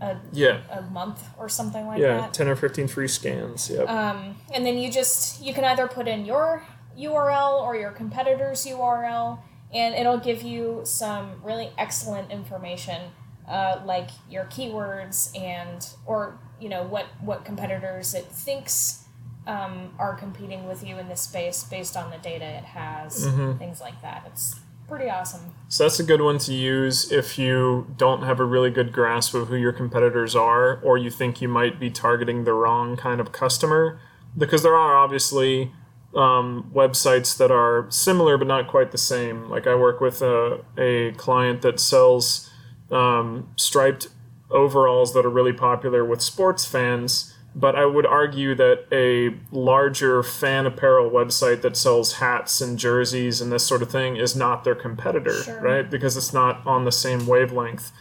a, 0.02 0.18
Yeah, 0.32 0.62
a 0.70 0.82
month 0.84 1.24
or 1.38 1.48
something 1.50 1.86
like 1.88 2.00
that. 2.02 2.22
yeah, 2.22 2.28
10 2.32 2.48
or 2.50 2.56
15 2.58 2.88
free 2.90 3.08
scans. 3.08 3.70
Yep. 3.70 3.88
Um, 3.88 4.36
and 4.54 4.66
then 4.66 4.78
you 4.78 4.92
just 4.92 5.42
you 5.42 5.54
can 5.54 5.64
either 5.64 5.88
put 5.88 6.08
in 6.08 6.26
your 6.26 6.64
URL 6.98 7.62
or 7.62 7.76
your 7.76 7.92
competitor's 7.92 8.66
URL, 8.66 9.40
and 9.74 9.96
it'll 9.96 10.20
give 10.20 10.44
you 10.44 10.82
some 10.84 11.42
really 11.44 11.72
excellent 11.78 12.32
information, 12.32 13.12
uh, 13.48 13.82
like 13.86 14.10
your 14.30 14.46
keywords 14.46 15.38
and 15.40 15.88
or 16.06 16.40
you 16.60 16.70
know 16.70 16.84
what 16.84 17.06
what 17.22 17.44
competitors 17.46 18.14
it 18.14 18.26
thinks 18.26 19.04
um, 19.48 19.94
are 20.00 20.16
competing 20.16 20.68
with 20.68 20.86
you 20.86 20.98
in 20.98 21.10
this 21.10 21.22
space 21.22 21.64
based 21.64 21.98
on 21.98 22.12
the 22.12 22.18
data 22.18 22.46
it 22.46 22.64
has, 22.64 23.26
things 23.58 23.82
like 23.82 24.02
that. 24.02 24.24
It's 24.28 24.60
pretty 24.88 25.10
awesome. 25.10 25.54
So 25.70 25.84
that's 25.84 26.00
a 26.00 26.04
good 26.04 26.22
one 26.22 26.38
to 26.40 26.54
use 26.54 27.12
if 27.12 27.38
you 27.38 27.88
don't 27.98 28.24
have 28.24 28.40
a 28.40 28.46
really 28.46 28.70
good 28.70 28.94
grasp 28.94 29.34
of 29.34 29.48
who 29.48 29.56
your 29.56 29.74
competitors 29.74 30.36
are, 30.36 30.80
or 30.82 30.98
you 30.98 31.10
think 31.10 31.42
you 31.42 31.48
might 31.48 31.80
be 31.80 31.90
targeting 31.90 32.44
the 32.44 32.54
wrong 32.54 32.96
kind 32.96 33.20
of 33.20 33.32
customer. 33.32 34.00
Because 34.38 34.64
there 34.64 34.76
are 34.76 34.96
obviously 34.96 35.72
um, 36.16 36.70
websites 36.74 37.38
that 37.38 37.52
are 37.52 37.88
similar 37.90 38.38
but 38.38 38.48
not 38.48 38.68
quite 38.68 38.92
the 38.92 38.98
same. 38.98 39.50
Like 39.50 39.66
I 39.68 39.76
work 39.76 40.00
with 40.00 40.22
a, 40.22 40.60
a 40.78 41.12
client 41.14 41.62
that 41.62 41.80
sells 41.80 42.50
um, 42.92 43.50
striped 43.56 44.08
overalls 44.52 45.14
that 45.14 45.26
are 45.26 45.30
really 45.30 45.54
popular 45.54 46.06
with 46.06 46.22
sports 46.22 46.66
fans. 46.66 47.34
But 47.56 47.76
I 47.76 47.86
would 47.86 48.08
argue 48.08 48.56
that 48.56 48.86
a 48.92 49.36
larger 49.56 50.24
fan 50.24 50.66
apparel 50.66 51.12
website 51.12 51.62
that 51.62 51.78
sells 51.78 52.14
hats 52.14 52.62
and 52.62 52.80
jerseys 52.80 53.42
and 53.42 53.52
this 53.52 53.64
sort 53.64 53.84
of 53.84 53.92
thing 53.92 54.16
is 54.16 54.36
not 54.36 54.64
their 54.64 54.74
competitor, 54.74 55.44
Sure. 55.44 55.62
right? 55.62 55.88
Because 55.90 56.18
it's 56.18 56.34
not 56.34 56.66
on 56.66 56.86
the 56.86 56.92
same 56.92 57.28
wavelength. 57.28 57.92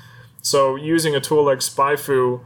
So 0.40 0.74
using 0.76 1.14
a 1.14 1.20
tool 1.20 1.44
like 1.44 1.58
SpyFu, 1.58 2.40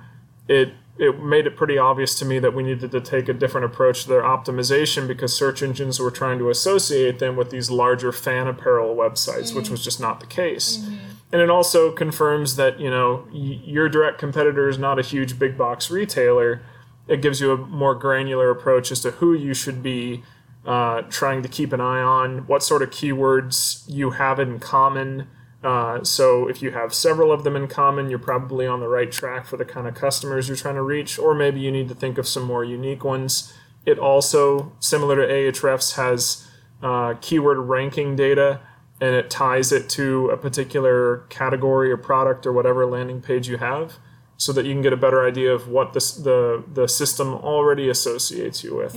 it 0.48 0.72
it 0.98 1.22
made 1.22 1.46
it 1.46 1.56
pretty 1.56 1.76
obvious 1.78 2.14
to 2.18 2.24
me 2.24 2.38
that 2.38 2.54
we 2.54 2.62
needed 2.62 2.90
to 2.90 3.00
take 3.00 3.28
a 3.28 3.34
different 3.34 3.64
approach 3.66 4.02
to 4.04 4.08
their 4.08 4.22
optimization 4.22 5.06
because 5.06 5.34
search 5.34 5.62
engines 5.62 6.00
were 6.00 6.10
trying 6.10 6.38
to 6.38 6.48
associate 6.48 7.18
them 7.18 7.36
with 7.36 7.50
these 7.50 7.70
larger 7.70 8.12
fan 8.12 8.46
apparel 8.46 8.96
websites, 8.96 9.54
which 9.54 9.68
was 9.68 9.84
just 9.84 10.00
not 10.00 10.20
the 10.20 10.26
case. 10.26 10.88
And 11.32 11.42
it 11.42 11.50
also 11.50 11.90
confirms 11.92 12.56
that 12.56 12.80
you 12.80 12.88
know 12.90 13.26
y- 13.32 13.60
your 13.64 13.88
direct 13.88 14.18
competitor 14.18 14.68
is 14.68 14.78
not 14.78 14.98
a 14.98 15.02
huge 15.02 15.38
big 15.38 15.58
box 15.58 15.90
retailer. 15.90 16.62
It 17.08 17.20
gives 17.20 17.40
you 17.40 17.52
a 17.52 17.56
more 17.56 17.94
granular 17.94 18.50
approach 18.50 18.90
as 18.90 19.00
to 19.00 19.12
who 19.12 19.32
you 19.34 19.54
should 19.54 19.82
be 19.82 20.22
uh, 20.64 21.02
trying 21.02 21.42
to 21.42 21.48
keep 21.48 21.72
an 21.72 21.80
eye 21.80 22.00
on, 22.00 22.46
what 22.46 22.62
sort 22.62 22.82
of 22.82 22.90
keywords 22.90 23.84
you 23.86 24.10
have 24.10 24.40
in 24.40 24.58
common. 24.58 25.28
Uh, 25.64 26.04
so 26.04 26.48
if 26.48 26.62
you 26.62 26.70
have 26.70 26.94
several 26.94 27.32
of 27.32 27.44
them 27.44 27.56
in 27.56 27.66
common, 27.66 28.08
you're 28.10 28.18
probably 28.18 28.66
on 28.66 28.80
the 28.80 28.88
right 28.88 29.10
track 29.10 29.46
for 29.46 29.56
the 29.56 29.64
kind 29.64 29.86
of 29.86 29.94
customers 29.94 30.48
you're 30.48 30.56
trying 30.56 30.74
to 30.74 30.82
reach, 30.82 31.18
or 31.18 31.34
maybe 31.34 31.60
you 31.60 31.72
need 31.72 31.88
to 31.88 31.94
think 31.94 32.18
of 32.18 32.28
some 32.28 32.42
more 32.42 32.62
unique 32.62 33.02
ones. 33.02 33.52
It 33.84 33.98
also, 33.98 34.72
similar 34.80 35.16
to 35.16 35.32
Ahrefs, 35.32 35.94
has 35.94 36.46
uh, 36.82 37.14
keyword 37.20 37.58
ranking 37.58 38.16
data, 38.16 38.60
and 39.00 39.14
it 39.14 39.30
ties 39.30 39.72
it 39.72 39.88
to 39.90 40.28
a 40.30 40.36
particular 40.36 41.18
category 41.28 41.90
or 41.90 41.96
product 41.96 42.46
or 42.46 42.52
whatever 42.52 42.86
landing 42.86 43.20
page 43.20 43.48
you 43.48 43.56
have, 43.58 43.94
so 44.36 44.52
that 44.52 44.66
you 44.66 44.72
can 44.72 44.82
get 44.82 44.92
a 44.92 44.96
better 44.96 45.26
idea 45.26 45.52
of 45.52 45.68
what 45.68 45.92
this, 45.94 46.12
the 46.12 46.62
the 46.74 46.86
system 46.86 47.32
already 47.32 47.88
associates 47.88 48.62
you 48.62 48.76
with. 48.76 48.92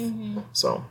So 0.53 0.85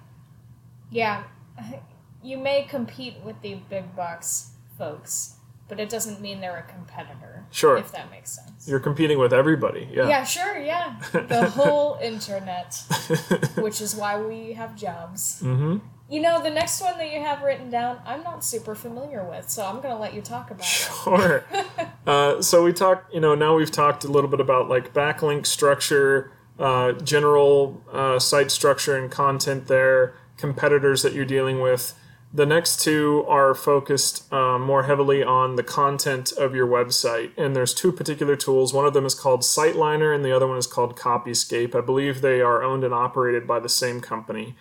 Yeah, 0.91 1.25
you 2.23 2.39
may 2.39 2.65
compete 2.65 3.17
with 3.25 3.41
the 3.43 3.57
big 3.69 3.95
box 3.95 4.53
folks, 4.79 5.35
but 5.69 5.79
it 5.79 5.89
doesn't 5.89 6.21
mean 6.21 6.41
they're 6.41 6.59
a 6.59 6.73
competitor. 6.73 7.45
Sure. 7.51 7.77
If 7.77 7.93
that 7.93 8.11
makes 8.11 8.33
sense. 8.33 8.69
you're 8.69 8.81
competing 8.81 9.19
with 9.19 9.33
everybody. 9.33 9.89
Yeah. 9.93 10.09
Yeah, 10.09 10.25
sure, 10.25 10.59
yeah. 10.59 11.01
The 11.13 11.49
whole 11.55 11.99
internet, 12.03 12.83
which 13.57 13.81
is 13.81 13.95
why 13.95 14.21
we 14.21 14.53
have 14.55 14.77
jobs. 14.77 15.41
Mm-hmm. 15.43 15.79
You 16.11 16.21
know, 16.23 16.43
the 16.43 16.51
next 16.51 16.81
one 16.81 16.97
that 16.97 17.13
you 17.13 17.21
have 17.21 17.43
written 17.43 17.69
down, 17.69 18.01
I'm 18.07 18.23
not 18.23 18.43
super 18.43 18.75
familiar 18.75 19.23
with, 19.23 19.51
so 19.51 19.65
I'm 19.67 19.77
going 19.77 19.95
to 19.95 20.01
let 20.01 20.15
you 20.15 20.23
talk 20.23 20.51
about 20.51 20.61
it. 20.61 20.65
Sure. 20.65 21.45
uh, 22.07 22.41
so 22.41 22.65
we 22.65 22.73
talked, 22.73 23.13
you 23.13 23.21
know, 23.21 23.35
now 23.35 23.55
we've 23.55 23.71
talked 23.71 24.05
a 24.05 24.09
little 24.09 24.31
bit 24.31 24.41
about 24.41 24.71
like 24.71 24.95
backlink 24.95 25.45
structure, 25.45 26.33
uh, 26.59 26.93
general 26.93 27.83
uh, 27.93 28.19
site 28.19 28.51
structure 28.51 28.97
and 28.97 29.11
content 29.11 29.67
there, 29.67 30.15
competitors 30.39 31.03
that 31.03 31.13
you're 31.13 31.27
dealing 31.27 31.61
with. 31.61 31.95
The 32.33 32.47
next 32.47 32.81
two 32.83 33.25
are 33.27 33.55
focused 33.55 34.31
uh, 34.33 34.59
more 34.59 34.83
heavily 34.83 35.23
on 35.23 35.57
the 35.57 35.63
content 35.63 36.33
of 36.33 36.55
your 36.55 36.67
website. 36.67 37.31
And 37.39 37.57
there's 37.57 37.73
two 37.73 37.91
particular 37.91 38.37
tools. 38.37 38.75
One 38.75 38.85
of 38.85 38.93
them 38.93 39.07
is 39.07 39.15
called 39.15 39.41
SiteLiner, 39.41 40.15
and 40.15 40.25
the 40.25 40.33
other 40.33 40.47
one 40.47 40.59
is 40.59 40.67
called 40.67 40.97
Copyscape. 40.97 41.75
I 41.75 41.81
believe 41.81 42.21
they 42.21 42.41
are 42.41 42.63
owned 42.63 42.85
and 42.85 42.93
operated 42.93 43.47
by 43.47 43.61
the 43.61 43.69
same 43.69 44.01
company 44.01 44.57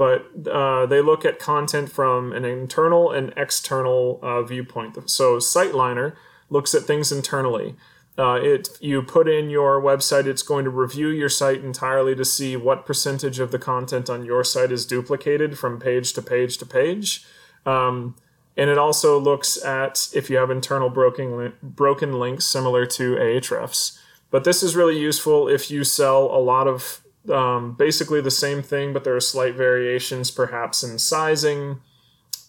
but 0.00 0.30
uh, 0.50 0.86
they 0.86 1.02
look 1.02 1.26
at 1.26 1.38
content 1.38 1.92
from 1.92 2.32
an 2.32 2.42
internal 2.42 3.10
and 3.10 3.34
external 3.36 4.18
uh, 4.22 4.40
viewpoint. 4.40 5.10
So 5.10 5.36
SiteLiner 5.36 6.16
looks 6.48 6.74
at 6.74 6.84
things 6.84 7.12
internally. 7.12 7.76
Uh, 8.20 8.34
it 8.34 8.68
you 8.82 9.00
put 9.00 9.26
in 9.26 9.48
your 9.48 9.80
website, 9.80 10.26
it's 10.26 10.42
going 10.42 10.64
to 10.64 10.70
review 10.70 11.08
your 11.08 11.30
site 11.30 11.64
entirely 11.64 12.14
to 12.14 12.24
see 12.24 12.54
what 12.54 12.84
percentage 12.84 13.38
of 13.38 13.50
the 13.50 13.58
content 13.58 14.10
on 14.10 14.26
your 14.26 14.44
site 14.44 14.70
is 14.70 14.84
duplicated 14.84 15.58
from 15.58 15.80
page 15.80 16.12
to 16.12 16.20
page 16.20 16.58
to 16.58 16.66
page. 16.66 17.24
Um, 17.64 18.14
and 18.58 18.68
it 18.68 18.76
also 18.76 19.18
looks 19.18 19.64
at 19.64 20.10
if 20.14 20.28
you 20.28 20.36
have 20.36 20.50
internal 20.50 20.90
broken 20.90 21.54
broken 21.62 22.20
links 22.20 22.44
similar 22.44 22.84
to 22.84 23.14
Ahrefs. 23.14 23.98
But 24.30 24.44
this 24.44 24.62
is 24.62 24.76
really 24.76 24.98
useful 24.98 25.48
if 25.48 25.70
you 25.70 25.82
sell 25.82 26.24
a 26.26 26.42
lot 26.52 26.68
of 26.68 27.00
um, 27.30 27.72
basically 27.72 28.20
the 28.20 28.30
same 28.30 28.62
thing, 28.62 28.92
but 28.92 29.02
there 29.02 29.16
are 29.16 29.20
slight 29.20 29.54
variations, 29.54 30.30
perhaps 30.30 30.82
in 30.82 30.98
sizing 30.98 31.80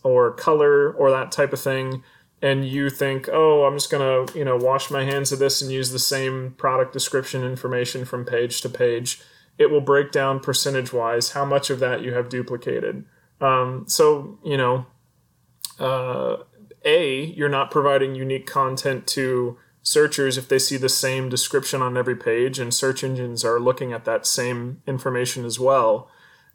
or 0.04 0.32
color 0.34 0.92
or 0.92 1.12
that 1.12 1.32
type 1.32 1.54
of 1.54 1.62
thing. 1.62 2.04
And 2.42 2.66
you 2.66 2.90
think, 2.90 3.30
oh, 3.32 3.66
I'm 3.66 3.76
just 3.76 3.92
gonna, 3.92 4.26
you 4.34 4.44
know, 4.44 4.58
wash 4.58 4.90
my 4.90 5.04
hands 5.04 5.32
of 5.32 5.40
this 5.40 5.62
and 5.62 5.72
use 5.72 5.92
the 5.92 6.00
same 6.00 6.56
product 6.58 6.92
description 6.92 7.44
information 7.44 8.04
from 8.04 8.26
page 8.26 8.62
to 8.62 8.70
page. 8.70 9.22
It 9.58 9.70
will 9.70 9.82
break 9.82 10.12
down 10.12 10.40
percentage 10.40 10.92
wise 10.92 11.32
how 11.32 11.46
much 11.46 11.70
of 11.70 11.80
that 11.80 12.02
you 12.02 12.14
have 12.14 12.30
duplicated. 12.30 13.06
Um, 13.40 13.86
so, 13.88 14.40
you 14.44 14.58
know, 14.58 14.88
uh, 15.80 16.38
A, 16.84 17.26
you're 17.26 17.50
not 17.50 17.70
providing 17.70 18.16
unique 18.16 18.48
content 18.48 19.06
to 19.08 19.58
searchers 19.84 20.38
if 20.38 20.48
they 20.48 20.60
see 20.60 20.78
the 20.78 20.90
same 20.90 21.30
description 21.30 21.82
on 21.82 21.98
every 21.98 22.16
page, 22.16 22.60
and 22.60 22.74
search 22.74 23.04
engines 23.04 23.44
are 23.44 23.60
looking 23.60 23.94
at 23.94 24.06
that 24.06 24.26
same 24.26 24.82
information 24.88 25.46
as 25.46 25.60
well. 25.60 26.10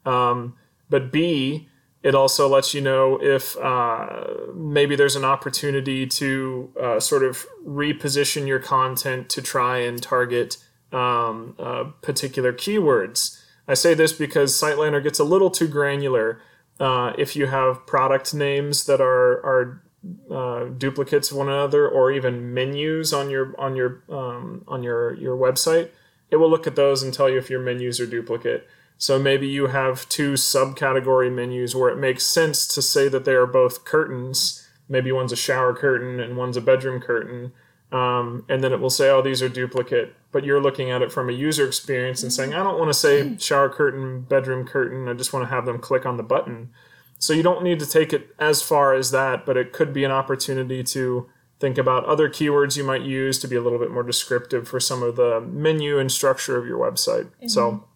Um, 0.05 0.55
but 0.89 1.11
B, 1.11 1.67
it 2.03 2.15
also 2.15 2.47
lets 2.47 2.73
you 2.73 2.81
know 2.81 3.19
if 3.21 3.57
uh, 3.57 4.23
maybe 4.53 4.95
there's 4.95 5.15
an 5.15 5.25
opportunity 5.25 6.05
to 6.05 6.71
uh, 6.81 6.99
sort 6.99 7.23
of 7.23 7.45
reposition 7.65 8.47
your 8.47 8.59
content 8.59 9.29
to 9.29 9.41
try 9.41 9.79
and 9.79 10.01
target 10.01 10.57
um, 10.91 11.55
uh, 11.59 11.85
particular 12.01 12.53
keywords. 12.53 13.41
I 13.67 13.73
say 13.73 13.93
this 13.93 14.13
because 14.13 14.53
SiteLiner 14.53 15.03
gets 15.03 15.19
a 15.19 15.23
little 15.23 15.49
too 15.49 15.67
granular. 15.67 16.41
Uh, 16.79 17.13
if 17.17 17.35
you 17.35 17.47
have 17.47 17.85
product 17.87 18.33
names 18.33 18.85
that 18.85 19.01
are 19.01 19.43
are 19.45 19.83
uh, 20.31 20.65
duplicates 20.77 21.31
of 21.31 21.37
one 21.37 21.49
another, 21.49 21.87
or 21.87 22.11
even 22.11 22.53
menus 22.53 23.11
on 23.11 23.29
your 23.29 23.59
on 23.59 23.75
your 23.75 24.03
um, 24.09 24.63
on 24.67 24.83
your 24.83 25.15
your 25.15 25.35
website, 25.35 25.89
it 26.29 26.37
will 26.37 26.49
look 26.49 26.67
at 26.67 26.75
those 26.75 27.01
and 27.01 27.13
tell 27.13 27.29
you 27.29 27.37
if 27.37 27.49
your 27.49 27.59
menus 27.59 27.99
are 27.99 28.05
duplicate. 28.05 28.67
So 28.97 29.19
maybe 29.19 29.47
you 29.47 29.67
have 29.67 30.09
two 30.09 30.33
subcategory 30.33 31.31
menus 31.31 31.75
where 31.75 31.89
it 31.89 31.97
makes 31.97 32.25
sense 32.25 32.67
to 32.67 32.81
say 32.81 33.07
that 33.09 33.25
they 33.25 33.33
are 33.33 33.45
both 33.45 33.85
curtains. 33.85 34.67
Maybe 34.89 35.11
one's 35.11 35.31
a 35.31 35.35
shower 35.35 35.73
curtain 35.75 36.19
and 36.19 36.35
one's 36.35 36.57
a 36.57 36.61
bedroom 36.61 36.99
curtain. 36.99 37.51
Um, 37.91 38.43
and 38.49 38.63
then 38.63 38.73
it 38.73 38.79
will 38.79 38.89
say, 38.89 39.09
oh, 39.09 39.21
these 39.21 39.41
are 39.41 39.49
duplicate. 39.49 40.15
But 40.31 40.43
you're 40.43 40.61
looking 40.61 40.91
at 40.91 41.01
it 41.01 41.11
from 41.11 41.29
a 41.29 41.33
user 41.33 41.65
experience 41.65 42.23
and 42.23 42.33
saying, 42.33 42.53
I 42.53 42.63
don't 42.63 42.79
want 42.79 42.89
to 42.89 42.93
say 42.93 43.37
shower 43.37 43.69
curtain, 43.69 44.21
bedroom 44.21 44.65
curtain. 44.65 45.07
I 45.07 45.13
just 45.13 45.31
want 45.31 45.43
to 45.47 45.55
have 45.55 45.65
them 45.65 45.79
click 45.79 46.05
on 46.05 46.17
the 46.17 46.23
button. 46.23 46.71
So 47.19 47.33
you 47.33 47.43
don't 47.43 47.63
need 47.63 47.79
to 47.79 47.85
take 47.85 48.13
it 48.13 48.35
as 48.39 48.61
far 48.61 48.93
as 48.93 49.11
that, 49.11 49.45
but 49.45 49.57
it 49.57 49.73
could 49.73 49.93
be 49.93 50.03
an 50.03 50.11
opportunity 50.11 50.83
to 50.83 51.29
think 51.59 51.77
about 51.77 52.05
other 52.05 52.29
keywords 52.29 52.77
you 52.77 52.83
might 52.83 53.01
use 53.01 53.39
to 53.39 53.47
be 53.47 53.55
a 53.55 53.61
little 53.61 53.79
bit 53.79 53.89
more 53.89 54.03
descriptive 54.03 54.67
for 54.67 54.79
some 54.79 55.01
of 55.01 55.15
the 55.15 55.41
menu 55.41 55.97
and 55.97 56.11
structure 56.11 56.57
of 56.57 56.67
your 56.67 56.77
website. 56.77 57.29
So 57.47 57.86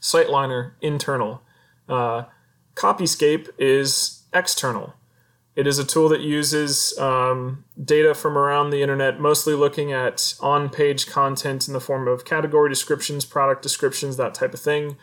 SiteLiner, 0.00 0.72
internal. 0.80 1.42
Uh, 1.88 2.24
Copyscape 2.74 3.48
is 3.58 4.22
external. 4.32 4.94
It 5.56 5.66
is 5.66 5.78
a 5.78 5.84
tool 5.84 6.08
that 6.10 6.20
uses 6.20 6.96
um, 6.98 7.64
data 7.82 8.14
from 8.14 8.38
around 8.38 8.70
the 8.70 8.82
internet, 8.82 9.20
mostly 9.20 9.52
looking 9.54 9.92
at 9.92 10.34
on 10.40 10.70
page 10.70 11.06
content 11.06 11.66
in 11.66 11.74
the 11.74 11.80
form 11.80 12.06
of 12.08 12.24
category 12.24 12.68
descriptions, 12.70 13.24
product 13.24 13.60
descriptions, 13.60 14.16
that 14.16 14.32
type 14.32 14.54
of 14.54 14.60
thing, 14.60 14.96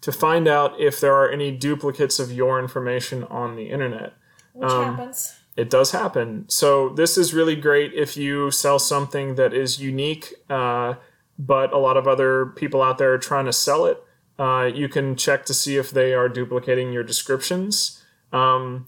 to 0.00 0.12
find 0.12 0.48
out 0.48 0.78
if 0.78 1.00
there 1.00 1.14
are 1.14 1.30
any 1.30 1.52
duplicates 1.52 2.18
of 2.18 2.32
your 2.32 2.58
information 2.58 3.24
on 3.24 3.54
the 3.54 3.70
internet. 3.70 4.14
Which 4.52 4.70
Um, 4.70 4.96
happens. 4.96 5.34
It 5.56 5.70
does 5.70 5.92
happen. 5.92 6.46
So 6.48 6.88
this 6.90 7.16
is 7.16 7.32
really 7.32 7.56
great 7.56 7.92
if 7.94 8.16
you 8.16 8.50
sell 8.50 8.78
something 8.78 9.36
that 9.36 9.54
is 9.54 9.80
unique, 9.80 10.34
uh, 10.50 10.94
but 11.38 11.72
a 11.72 11.78
lot 11.78 11.96
of 11.96 12.08
other 12.08 12.46
people 12.46 12.82
out 12.82 12.98
there 12.98 13.12
are 13.12 13.18
trying 13.18 13.46
to 13.46 13.52
sell 13.52 13.86
it. 13.86 14.02
Uh, 14.38 14.70
you 14.74 14.88
can 14.88 15.16
check 15.16 15.44
to 15.46 15.54
see 15.54 15.76
if 15.76 15.90
they 15.90 16.14
are 16.14 16.28
duplicating 16.28 16.92
your 16.92 17.04
descriptions. 17.04 18.02
Um, 18.32 18.86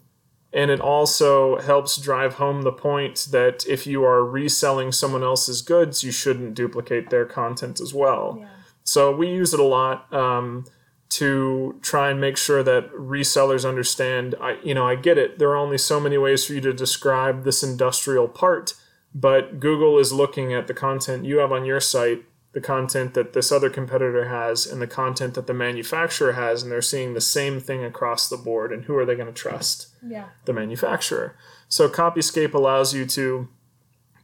And 0.56 0.70
it 0.70 0.80
also 0.80 1.58
helps 1.58 1.96
drive 1.96 2.34
home 2.34 2.62
the 2.62 2.70
point 2.70 3.26
that 3.32 3.66
if 3.66 3.88
you 3.88 4.04
are 4.04 4.24
reselling 4.24 4.92
someone 4.92 5.24
else's 5.24 5.62
goods, 5.62 6.04
you 6.04 6.12
shouldn't 6.12 6.54
duplicate 6.54 7.10
their 7.10 7.26
content 7.26 7.80
as 7.80 7.92
well. 7.92 8.36
Yeah. 8.38 8.46
So 8.84 9.10
we 9.10 9.26
use 9.26 9.52
it 9.52 9.58
a 9.58 9.64
lot 9.64 10.06
um, 10.12 10.64
to 11.08 11.74
try 11.82 12.08
and 12.10 12.20
make 12.20 12.36
sure 12.36 12.62
that 12.62 12.88
resellers 12.92 13.68
understand. 13.68 14.36
I, 14.40 14.58
you 14.62 14.74
know, 14.74 14.86
I 14.86 14.94
get 14.94 15.18
it. 15.18 15.40
There 15.40 15.50
are 15.50 15.56
only 15.56 15.78
so 15.78 15.98
many 15.98 16.18
ways 16.18 16.46
for 16.46 16.52
you 16.52 16.60
to 16.60 16.72
describe 16.72 17.42
this 17.42 17.64
industrial 17.64 18.28
part, 18.28 18.74
but 19.12 19.58
Google 19.58 19.98
is 19.98 20.12
looking 20.12 20.54
at 20.54 20.68
the 20.68 20.74
content 20.74 21.24
you 21.24 21.38
have 21.38 21.50
on 21.50 21.64
your 21.64 21.80
site, 21.80 22.22
the 22.54 22.60
content 22.60 23.14
that 23.14 23.32
this 23.32 23.50
other 23.52 23.68
competitor 23.68 24.28
has, 24.28 24.64
and 24.64 24.80
the 24.80 24.86
content 24.86 25.34
that 25.34 25.46
the 25.46 25.52
manufacturer 25.52 26.32
has, 26.32 26.62
and 26.62 26.70
they're 26.70 26.80
seeing 26.80 27.12
the 27.12 27.20
same 27.20 27.60
thing 27.60 27.84
across 27.84 28.28
the 28.28 28.36
board. 28.36 28.72
And 28.72 28.84
who 28.84 28.96
are 28.96 29.04
they 29.04 29.16
going 29.16 29.26
to 29.26 29.32
trust? 29.32 29.88
Yeah. 30.06 30.26
the 30.44 30.52
manufacturer. 30.52 31.36
So 31.68 31.88
Copyscape 31.88 32.54
allows 32.54 32.94
you 32.94 33.06
to 33.06 33.48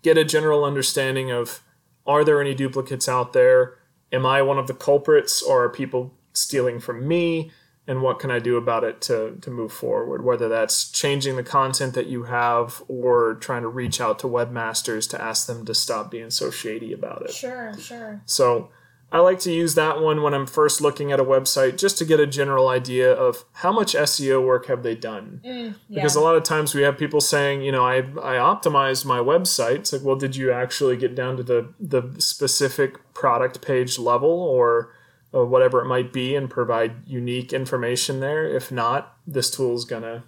get 0.03 0.16
a 0.16 0.25
general 0.25 0.64
understanding 0.64 1.31
of 1.31 1.61
are 2.07 2.25
there 2.25 2.40
any 2.40 2.55
duplicates 2.55 3.09
out 3.09 3.33
there? 3.33 3.79
Am 4.12 4.25
I 4.25 4.43
one 4.43 4.59
of 4.59 4.66
the 4.66 4.75
culprits 4.75 5.43
or 5.43 5.64
are 5.64 5.69
people 5.69 6.14
stealing 6.33 6.81
from 6.81 7.07
me? 7.07 7.51
And 7.87 8.03
what 8.03 8.21
can 8.21 8.31
I 8.31 8.38
do 8.38 8.57
about 8.57 8.85
it 8.85 9.01
to, 9.03 9.37
to 9.40 9.51
move 9.51 9.73
forward? 9.73 10.25
Whether 10.25 10.49
that's 10.49 10.90
changing 10.90 11.37
the 11.37 11.43
content 11.43 11.95
that 11.95 12.07
you 12.07 12.25
have 12.25 12.83
or 12.87 13.35
trying 13.35 13.62
to 13.62 13.69
reach 13.69 14.01
out 14.01 14.19
to 14.21 14.27
webmasters 14.27 15.09
to 15.11 15.21
ask 15.21 15.47
them 15.47 15.64
to 15.64 15.75
stop 15.75 16.11
being 16.11 16.31
so 16.31 16.51
shady 16.51 16.93
about 16.93 17.23
it. 17.23 17.33
Sure, 17.33 17.73
sure. 17.79 18.23
So 18.27 18.71
I 19.12 19.19
like 19.19 19.40
to 19.40 19.53
use 19.53 19.75
that 19.75 20.01
one 20.01 20.23
when 20.23 20.35
I'm 20.35 20.47
first 20.47 20.81
looking 20.81 21.11
at 21.11 21.19
a 21.19 21.25
website 21.25 21.79
just 21.79 21.99
to 21.99 22.05
get 22.05 22.21
a 22.21 22.27
general 22.27 22.69
idea 22.69 23.12
of 23.12 23.45
how 23.55 23.73
much 23.73 23.95
SEO 23.95 24.45
work 24.45 24.66
have 24.66 24.85
they 24.85 24.95
done. 24.95 25.40
Mm, 25.45 25.75
yeah. 25.88 25.95
Because 25.95 26.14
a 26.14 26.21
lot 26.21 26.37
of 26.37 26.45
times 26.45 26.75
we 26.75 26.83
have 26.83 26.97
people 26.97 27.21
saying, 27.21 27.62
you 27.62 27.73
know, 27.73 27.85
I, 27.85 27.99
I 27.99 28.37
optimized 28.37 29.05
my 29.05 29.19
website. 29.19 29.77
It's 29.77 29.93
like, 29.93 30.05
well, 30.05 30.16
did 30.16 30.37
you 30.37 30.53
actually 30.53 30.97
get 30.97 31.16
down 31.16 31.37
to 31.38 31.43
the, 31.43 31.73
the 31.81 32.14
specific 32.21 33.12
product 33.12 33.61
page 33.62 33.99
level 33.99 34.31
or 34.31 34.93
uh, 35.35 35.45
whatever 35.45 35.81
it 35.81 35.87
might 35.87 36.12
be 36.12 36.35
and 36.35 36.51
provide 36.51 37.07
unique 37.07 37.53
information 37.53 38.21
there? 38.21 38.45
If 38.45 38.71
not, 38.71 39.16
this 39.27 39.51
tool 39.51 39.75
is 39.75 39.85
going 39.85 40.03
to 40.03 40.23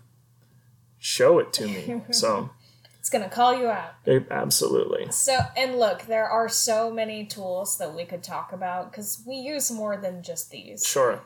show 0.99 1.39
it 1.39 1.53
to 1.55 1.67
me. 1.67 2.03
so, 2.11 2.51
it's 2.99 3.11
going 3.11 3.25
to 3.25 3.31
call 3.31 3.59
you 3.59 3.67
out. 3.67 3.95
it, 4.07 4.27
absolutely. 4.31 5.11
So, 5.11 5.39
and 5.57 5.79
look, 5.79 6.03
there 6.03 6.29
are 6.29 6.49
so 6.49 6.93
many 6.93 7.25
tools 7.25 7.79
that 7.79 7.95
we 7.95 8.05
could 8.05 8.23
talk 8.23 8.53
about 8.53 8.93
because 8.93 9.23
we 9.27 9.35
use 9.35 9.71
more 9.73 9.97
than 9.97 10.23
just 10.23 10.51
these. 10.51 10.87
Sure. 10.87 11.21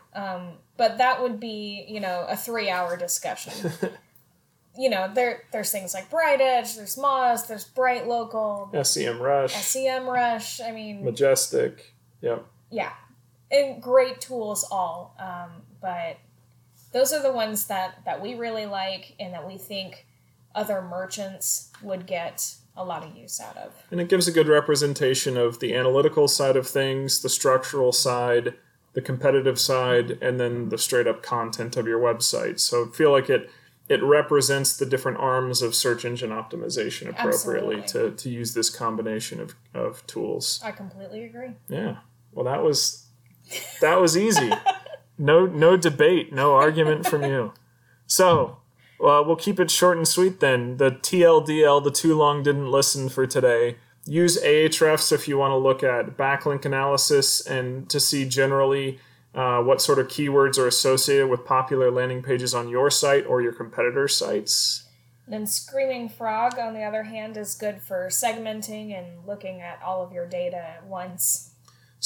But 0.77 0.99
that 0.99 1.23
would 1.23 1.41
be, 1.41 1.85
you 1.89 2.01
know, 2.01 2.27
a 2.29 2.37
three 2.37 2.69
hour 2.69 2.97
discussion. 2.97 3.73
you 4.79 4.91
know, 4.91 5.11
there 5.13 5.45
there's 5.53 5.71
things 5.71 5.95
like 5.95 6.11
BrightEdge, 6.11 6.77
there's 6.77 6.97
Moz, 6.97 7.47
there's 7.47 7.65
Bright 7.65 8.07
Local, 8.07 8.71
SEM 8.83 9.21
Rush, 9.21 9.55
CM 9.55 10.07
Rush. 10.07 10.61
I 10.61 10.73
mean, 10.73 11.05
Majestic. 11.05 11.95
Yep. 12.21 12.47
yeah, 12.71 12.93
and 13.51 13.83
great 13.83 14.21
tools 14.21 14.67
all. 14.71 15.17
Um, 15.19 15.63
but 15.81 16.19
those 16.93 17.13
are 17.13 17.23
the 17.23 17.33
ones 17.33 17.67
that 17.67 18.05
that 18.05 18.21
we 18.21 18.35
really 18.35 18.67
like 18.67 19.15
and 19.21 19.35
that 19.35 19.47
we 19.47 19.59
think 19.59 20.07
other 20.55 20.81
merchants 20.81 21.71
would 21.83 22.07
get 22.07 22.55
a 22.77 22.85
lot 22.85 23.05
of 23.05 23.17
use 23.17 23.41
out 23.41 23.57
of. 23.57 23.73
And 23.91 24.01
it 24.01 24.09
gives 24.09 24.29
a 24.29 24.33
good 24.33 24.49
representation 24.49 25.37
of 25.37 25.61
the 25.61 25.75
analytical 25.75 26.29
side 26.29 26.57
of 26.57 26.67
things, 26.67 27.21
the 27.21 27.29
structural 27.29 27.93
side, 27.93 28.55
the 28.93 29.01
competitive 29.01 29.59
side, 29.59 30.19
and 30.23 30.39
then 30.39 30.69
the 30.69 30.79
straight 30.79 31.07
up 31.07 31.23
content 31.23 31.77
of 31.77 31.87
your 31.87 32.01
website. 32.01 32.61
So 32.61 32.89
I 32.89 32.97
feel 32.97 33.13
like 33.13 33.31
it 33.31 33.51
it 33.89 34.03
represents 34.03 34.77
the 34.77 34.87
different 34.87 35.19
arms 35.19 35.63
of 35.63 35.75
search 35.75 36.05
engine 36.05 36.31
optimization 36.31 37.09
appropriately 37.09 37.83
to, 37.83 38.11
to 38.11 38.29
use 38.29 38.53
this 38.53 38.69
combination 38.69 39.41
of, 39.41 39.55
of 39.75 40.05
tools. 40.09 40.61
I 40.65 40.73
completely 40.73 41.25
agree. 41.25 41.51
Yeah. 41.69 41.99
Well 42.33 42.45
that 42.47 42.63
was 42.63 43.06
that 43.81 44.01
was 44.01 44.17
easy. 44.17 44.51
No 45.19 45.47
no 45.47 45.77
debate, 45.77 46.33
no 46.33 46.55
argument 46.55 47.07
from 47.07 47.25
you. 47.25 47.53
So 48.07 48.59
well, 48.99 49.25
we'll 49.25 49.37
keep 49.37 49.61
it 49.61 49.71
short 49.71 49.97
and 49.97 50.09
sweet 50.09 50.41
then. 50.41 50.79
The 50.79 50.91
TLDL, 50.91 51.85
the 51.85 51.91
too 51.91 52.17
long 52.17 52.43
didn't 52.43 52.71
listen 52.71 53.09
for 53.09 53.27
today. 53.27 53.77
Use 54.07 54.41
Ahrefs 54.43 55.13
if 55.13 55.27
you 55.27 55.37
want 55.37 55.53
to 55.53 55.57
look 55.57 55.83
at 55.83 56.17
backlink 56.17 56.65
analysis 56.65 57.45
and 57.45 57.91
to 57.91 57.99
see 57.99 58.25
generally 58.27 59.01
uh, 59.35 59.61
what 59.61 59.83
sort 59.83 59.99
of 59.99 60.09
keywords 60.09 60.59
are 60.59 60.67
associated 60.67 61.29
with 61.29 61.45
popular 61.45 61.91
landing 61.91 62.23
pages 62.23 62.55
on 62.55 62.69
your 62.69 62.91
site 62.91 63.27
or 63.27 63.43
your 63.43 63.53
competitor 63.53 64.09
sites. 64.09 64.85
Then 65.29 65.47
Screaming 65.47 66.09
Frog, 66.09 66.57
on 66.59 66.73
the 66.73 66.83
other 66.83 67.03
hand, 67.03 67.37
is 67.37 67.55
good 67.55 67.83
for 67.83 68.07
segmenting 68.11 68.97
and 68.97 69.27
looking 69.27 69.61
at 69.61 69.83
all 69.83 70.03
of 70.05 70.13
your 70.13 70.27
data 70.27 70.57
at 70.57 70.87
once. 70.87 71.51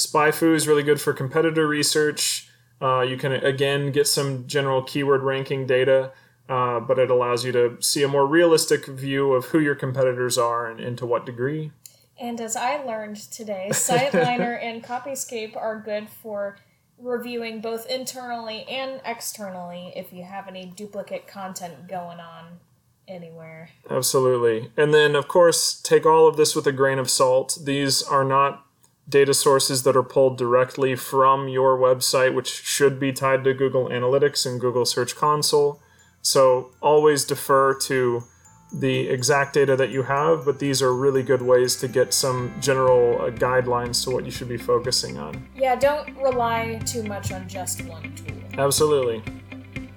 SpyFu 0.05 0.55
is 0.55 0.67
really 0.67 0.83
good 0.83 0.99
for 0.99 1.13
competitor 1.13 1.67
research. 1.67 2.49
Uh, 2.81 3.01
you 3.01 3.17
can 3.17 3.31
again 3.31 3.91
get 3.91 4.07
some 4.07 4.47
general 4.47 4.81
keyword 4.81 5.21
ranking 5.21 5.65
data, 5.67 6.11
uh, 6.49 6.79
but 6.79 6.97
it 6.97 7.11
allows 7.11 7.45
you 7.45 7.51
to 7.51 7.77
see 7.79 8.03
a 8.03 8.07
more 8.07 8.25
realistic 8.25 8.85
view 8.85 9.33
of 9.33 9.45
who 9.45 9.59
your 9.59 9.75
competitors 9.75 10.37
are 10.37 10.69
and, 10.69 10.79
and 10.79 10.97
to 10.97 11.05
what 11.05 11.25
degree. 11.25 11.71
And 12.19 12.39
as 12.41 12.55
I 12.55 12.83
learned 12.83 13.17
today, 13.17 13.69
SiteLiner 13.71 14.61
and 14.61 14.83
Copyscape 14.83 15.55
are 15.55 15.79
good 15.79 16.09
for 16.09 16.57
reviewing 16.97 17.61
both 17.61 17.87
internally 17.87 18.63
and 18.69 19.01
externally 19.05 19.91
if 19.95 20.13
you 20.13 20.23
have 20.23 20.47
any 20.47 20.65
duplicate 20.65 21.27
content 21.27 21.87
going 21.87 22.19
on 22.19 22.59
anywhere. 23.07 23.69
Absolutely. 23.89 24.71
And 24.77 24.93
then, 24.93 25.15
of 25.15 25.27
course, 25.27 25.81
take 25.81 26.05
all 26.05 26.27
of 26.27 26.37
this 26.37 26.55
with 26.55 26.67
a 26.67 26.71
grain 26.71 26.99
of 26.99 27.09
salt. 27.09 27.57
These 27.63 28.03
are 28.03 28.23
not 28.23 28.65
data 29.07 29.33
sources 29.33 29.83
that 29.83 29.95
are 29.95 30.03
pulled 30.03 30.37
directly 30.37 30.95
from 30.95 31.47
your 31.47 31.77
website, 31.77 32.33
which 32.33 32.47
should 32.49 32.99
be 32.99 33.11
tied 33.11 33.43
to 33.43 33.53
Google 33.53 33.89
Analytics 33.89 34.45
and 34.45 34.59
Google 34.59 34.85
Search 34.85 35.15
Console. 35.15 35.81
So 36.21 36.71
always 36.81 37.25
defer 37.25 37.73
to 37.79 38.23
the 38.73 39.09
exact 39.09 39.53
data 39.53 39.75
that 39.75 39.89
you 39.89 40.03
have, 40.03 40.45
but 40.45 40.59
these 40.59 40.81
are 40.81 40.93
really 40.93 41.23
good 41.23 41.41
ways 41.41 41.75
to 41.77 41.87
get 41.87 42.13
some 42.13 42.53
general 42.61 43.21
uh, 43.21 43.29
guidelines 43.31 44.03
to 44.05 44.11
what 44.11 44.23
you 44.23 44.31
should 44.31 44.47
be 44.47 44.57
focusing 44.57 45.17
on. 45.17 45.45
Yeah, 45.55 45.75
don't 45.75 46.15
rely 46.17 46.79
too 46.85 47.03
much 47.03 47.33
on 47.33 47.47
just 47.49 47.83
one 47.85 48.15
tool. 48.15 48.37
Absolutely. 48.57 49.21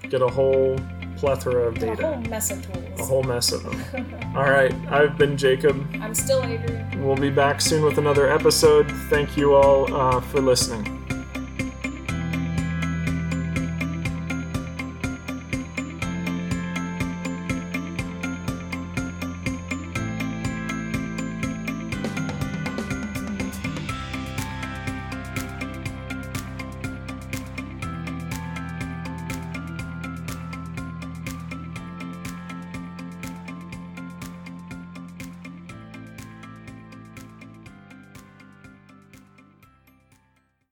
Get 0.09 0.23
a 0.23 0.29
whole 0.29 0.77
plethora 1.25 1.69
of 1.69 1.83
A 1.83 1.95
whole 1.97 2.17
mess 2.29 2.51
of 2.51 2.63
tools. 2.71 3.01
a 3.01 3.05
whole 3.05 3.23
mess 3.23 3.51
of 3.53 3.63
them. 3.63 4.35
All 4.37 4.51
right, 4.51 4.75
I've 4.91 5.17
been 5.17 5.39
Jacob. 5.39 5.77
I'm 6.03 6.15
still 6.15 6.43
Adrianne. 6.43 7.03
We'll 7.03 7.17
be 7.17 7.31
back 7.31 7.63
soon 7.63 7.83
with 7.83 7.97
another 7.97 8.29
episode. 8.31 8.91
Thank 9.09 9.35
you 9.37 9.55
all 9.55 9.93
uh, 9.95 10.21
for 10.21 10.41
listening. 10.43 10.94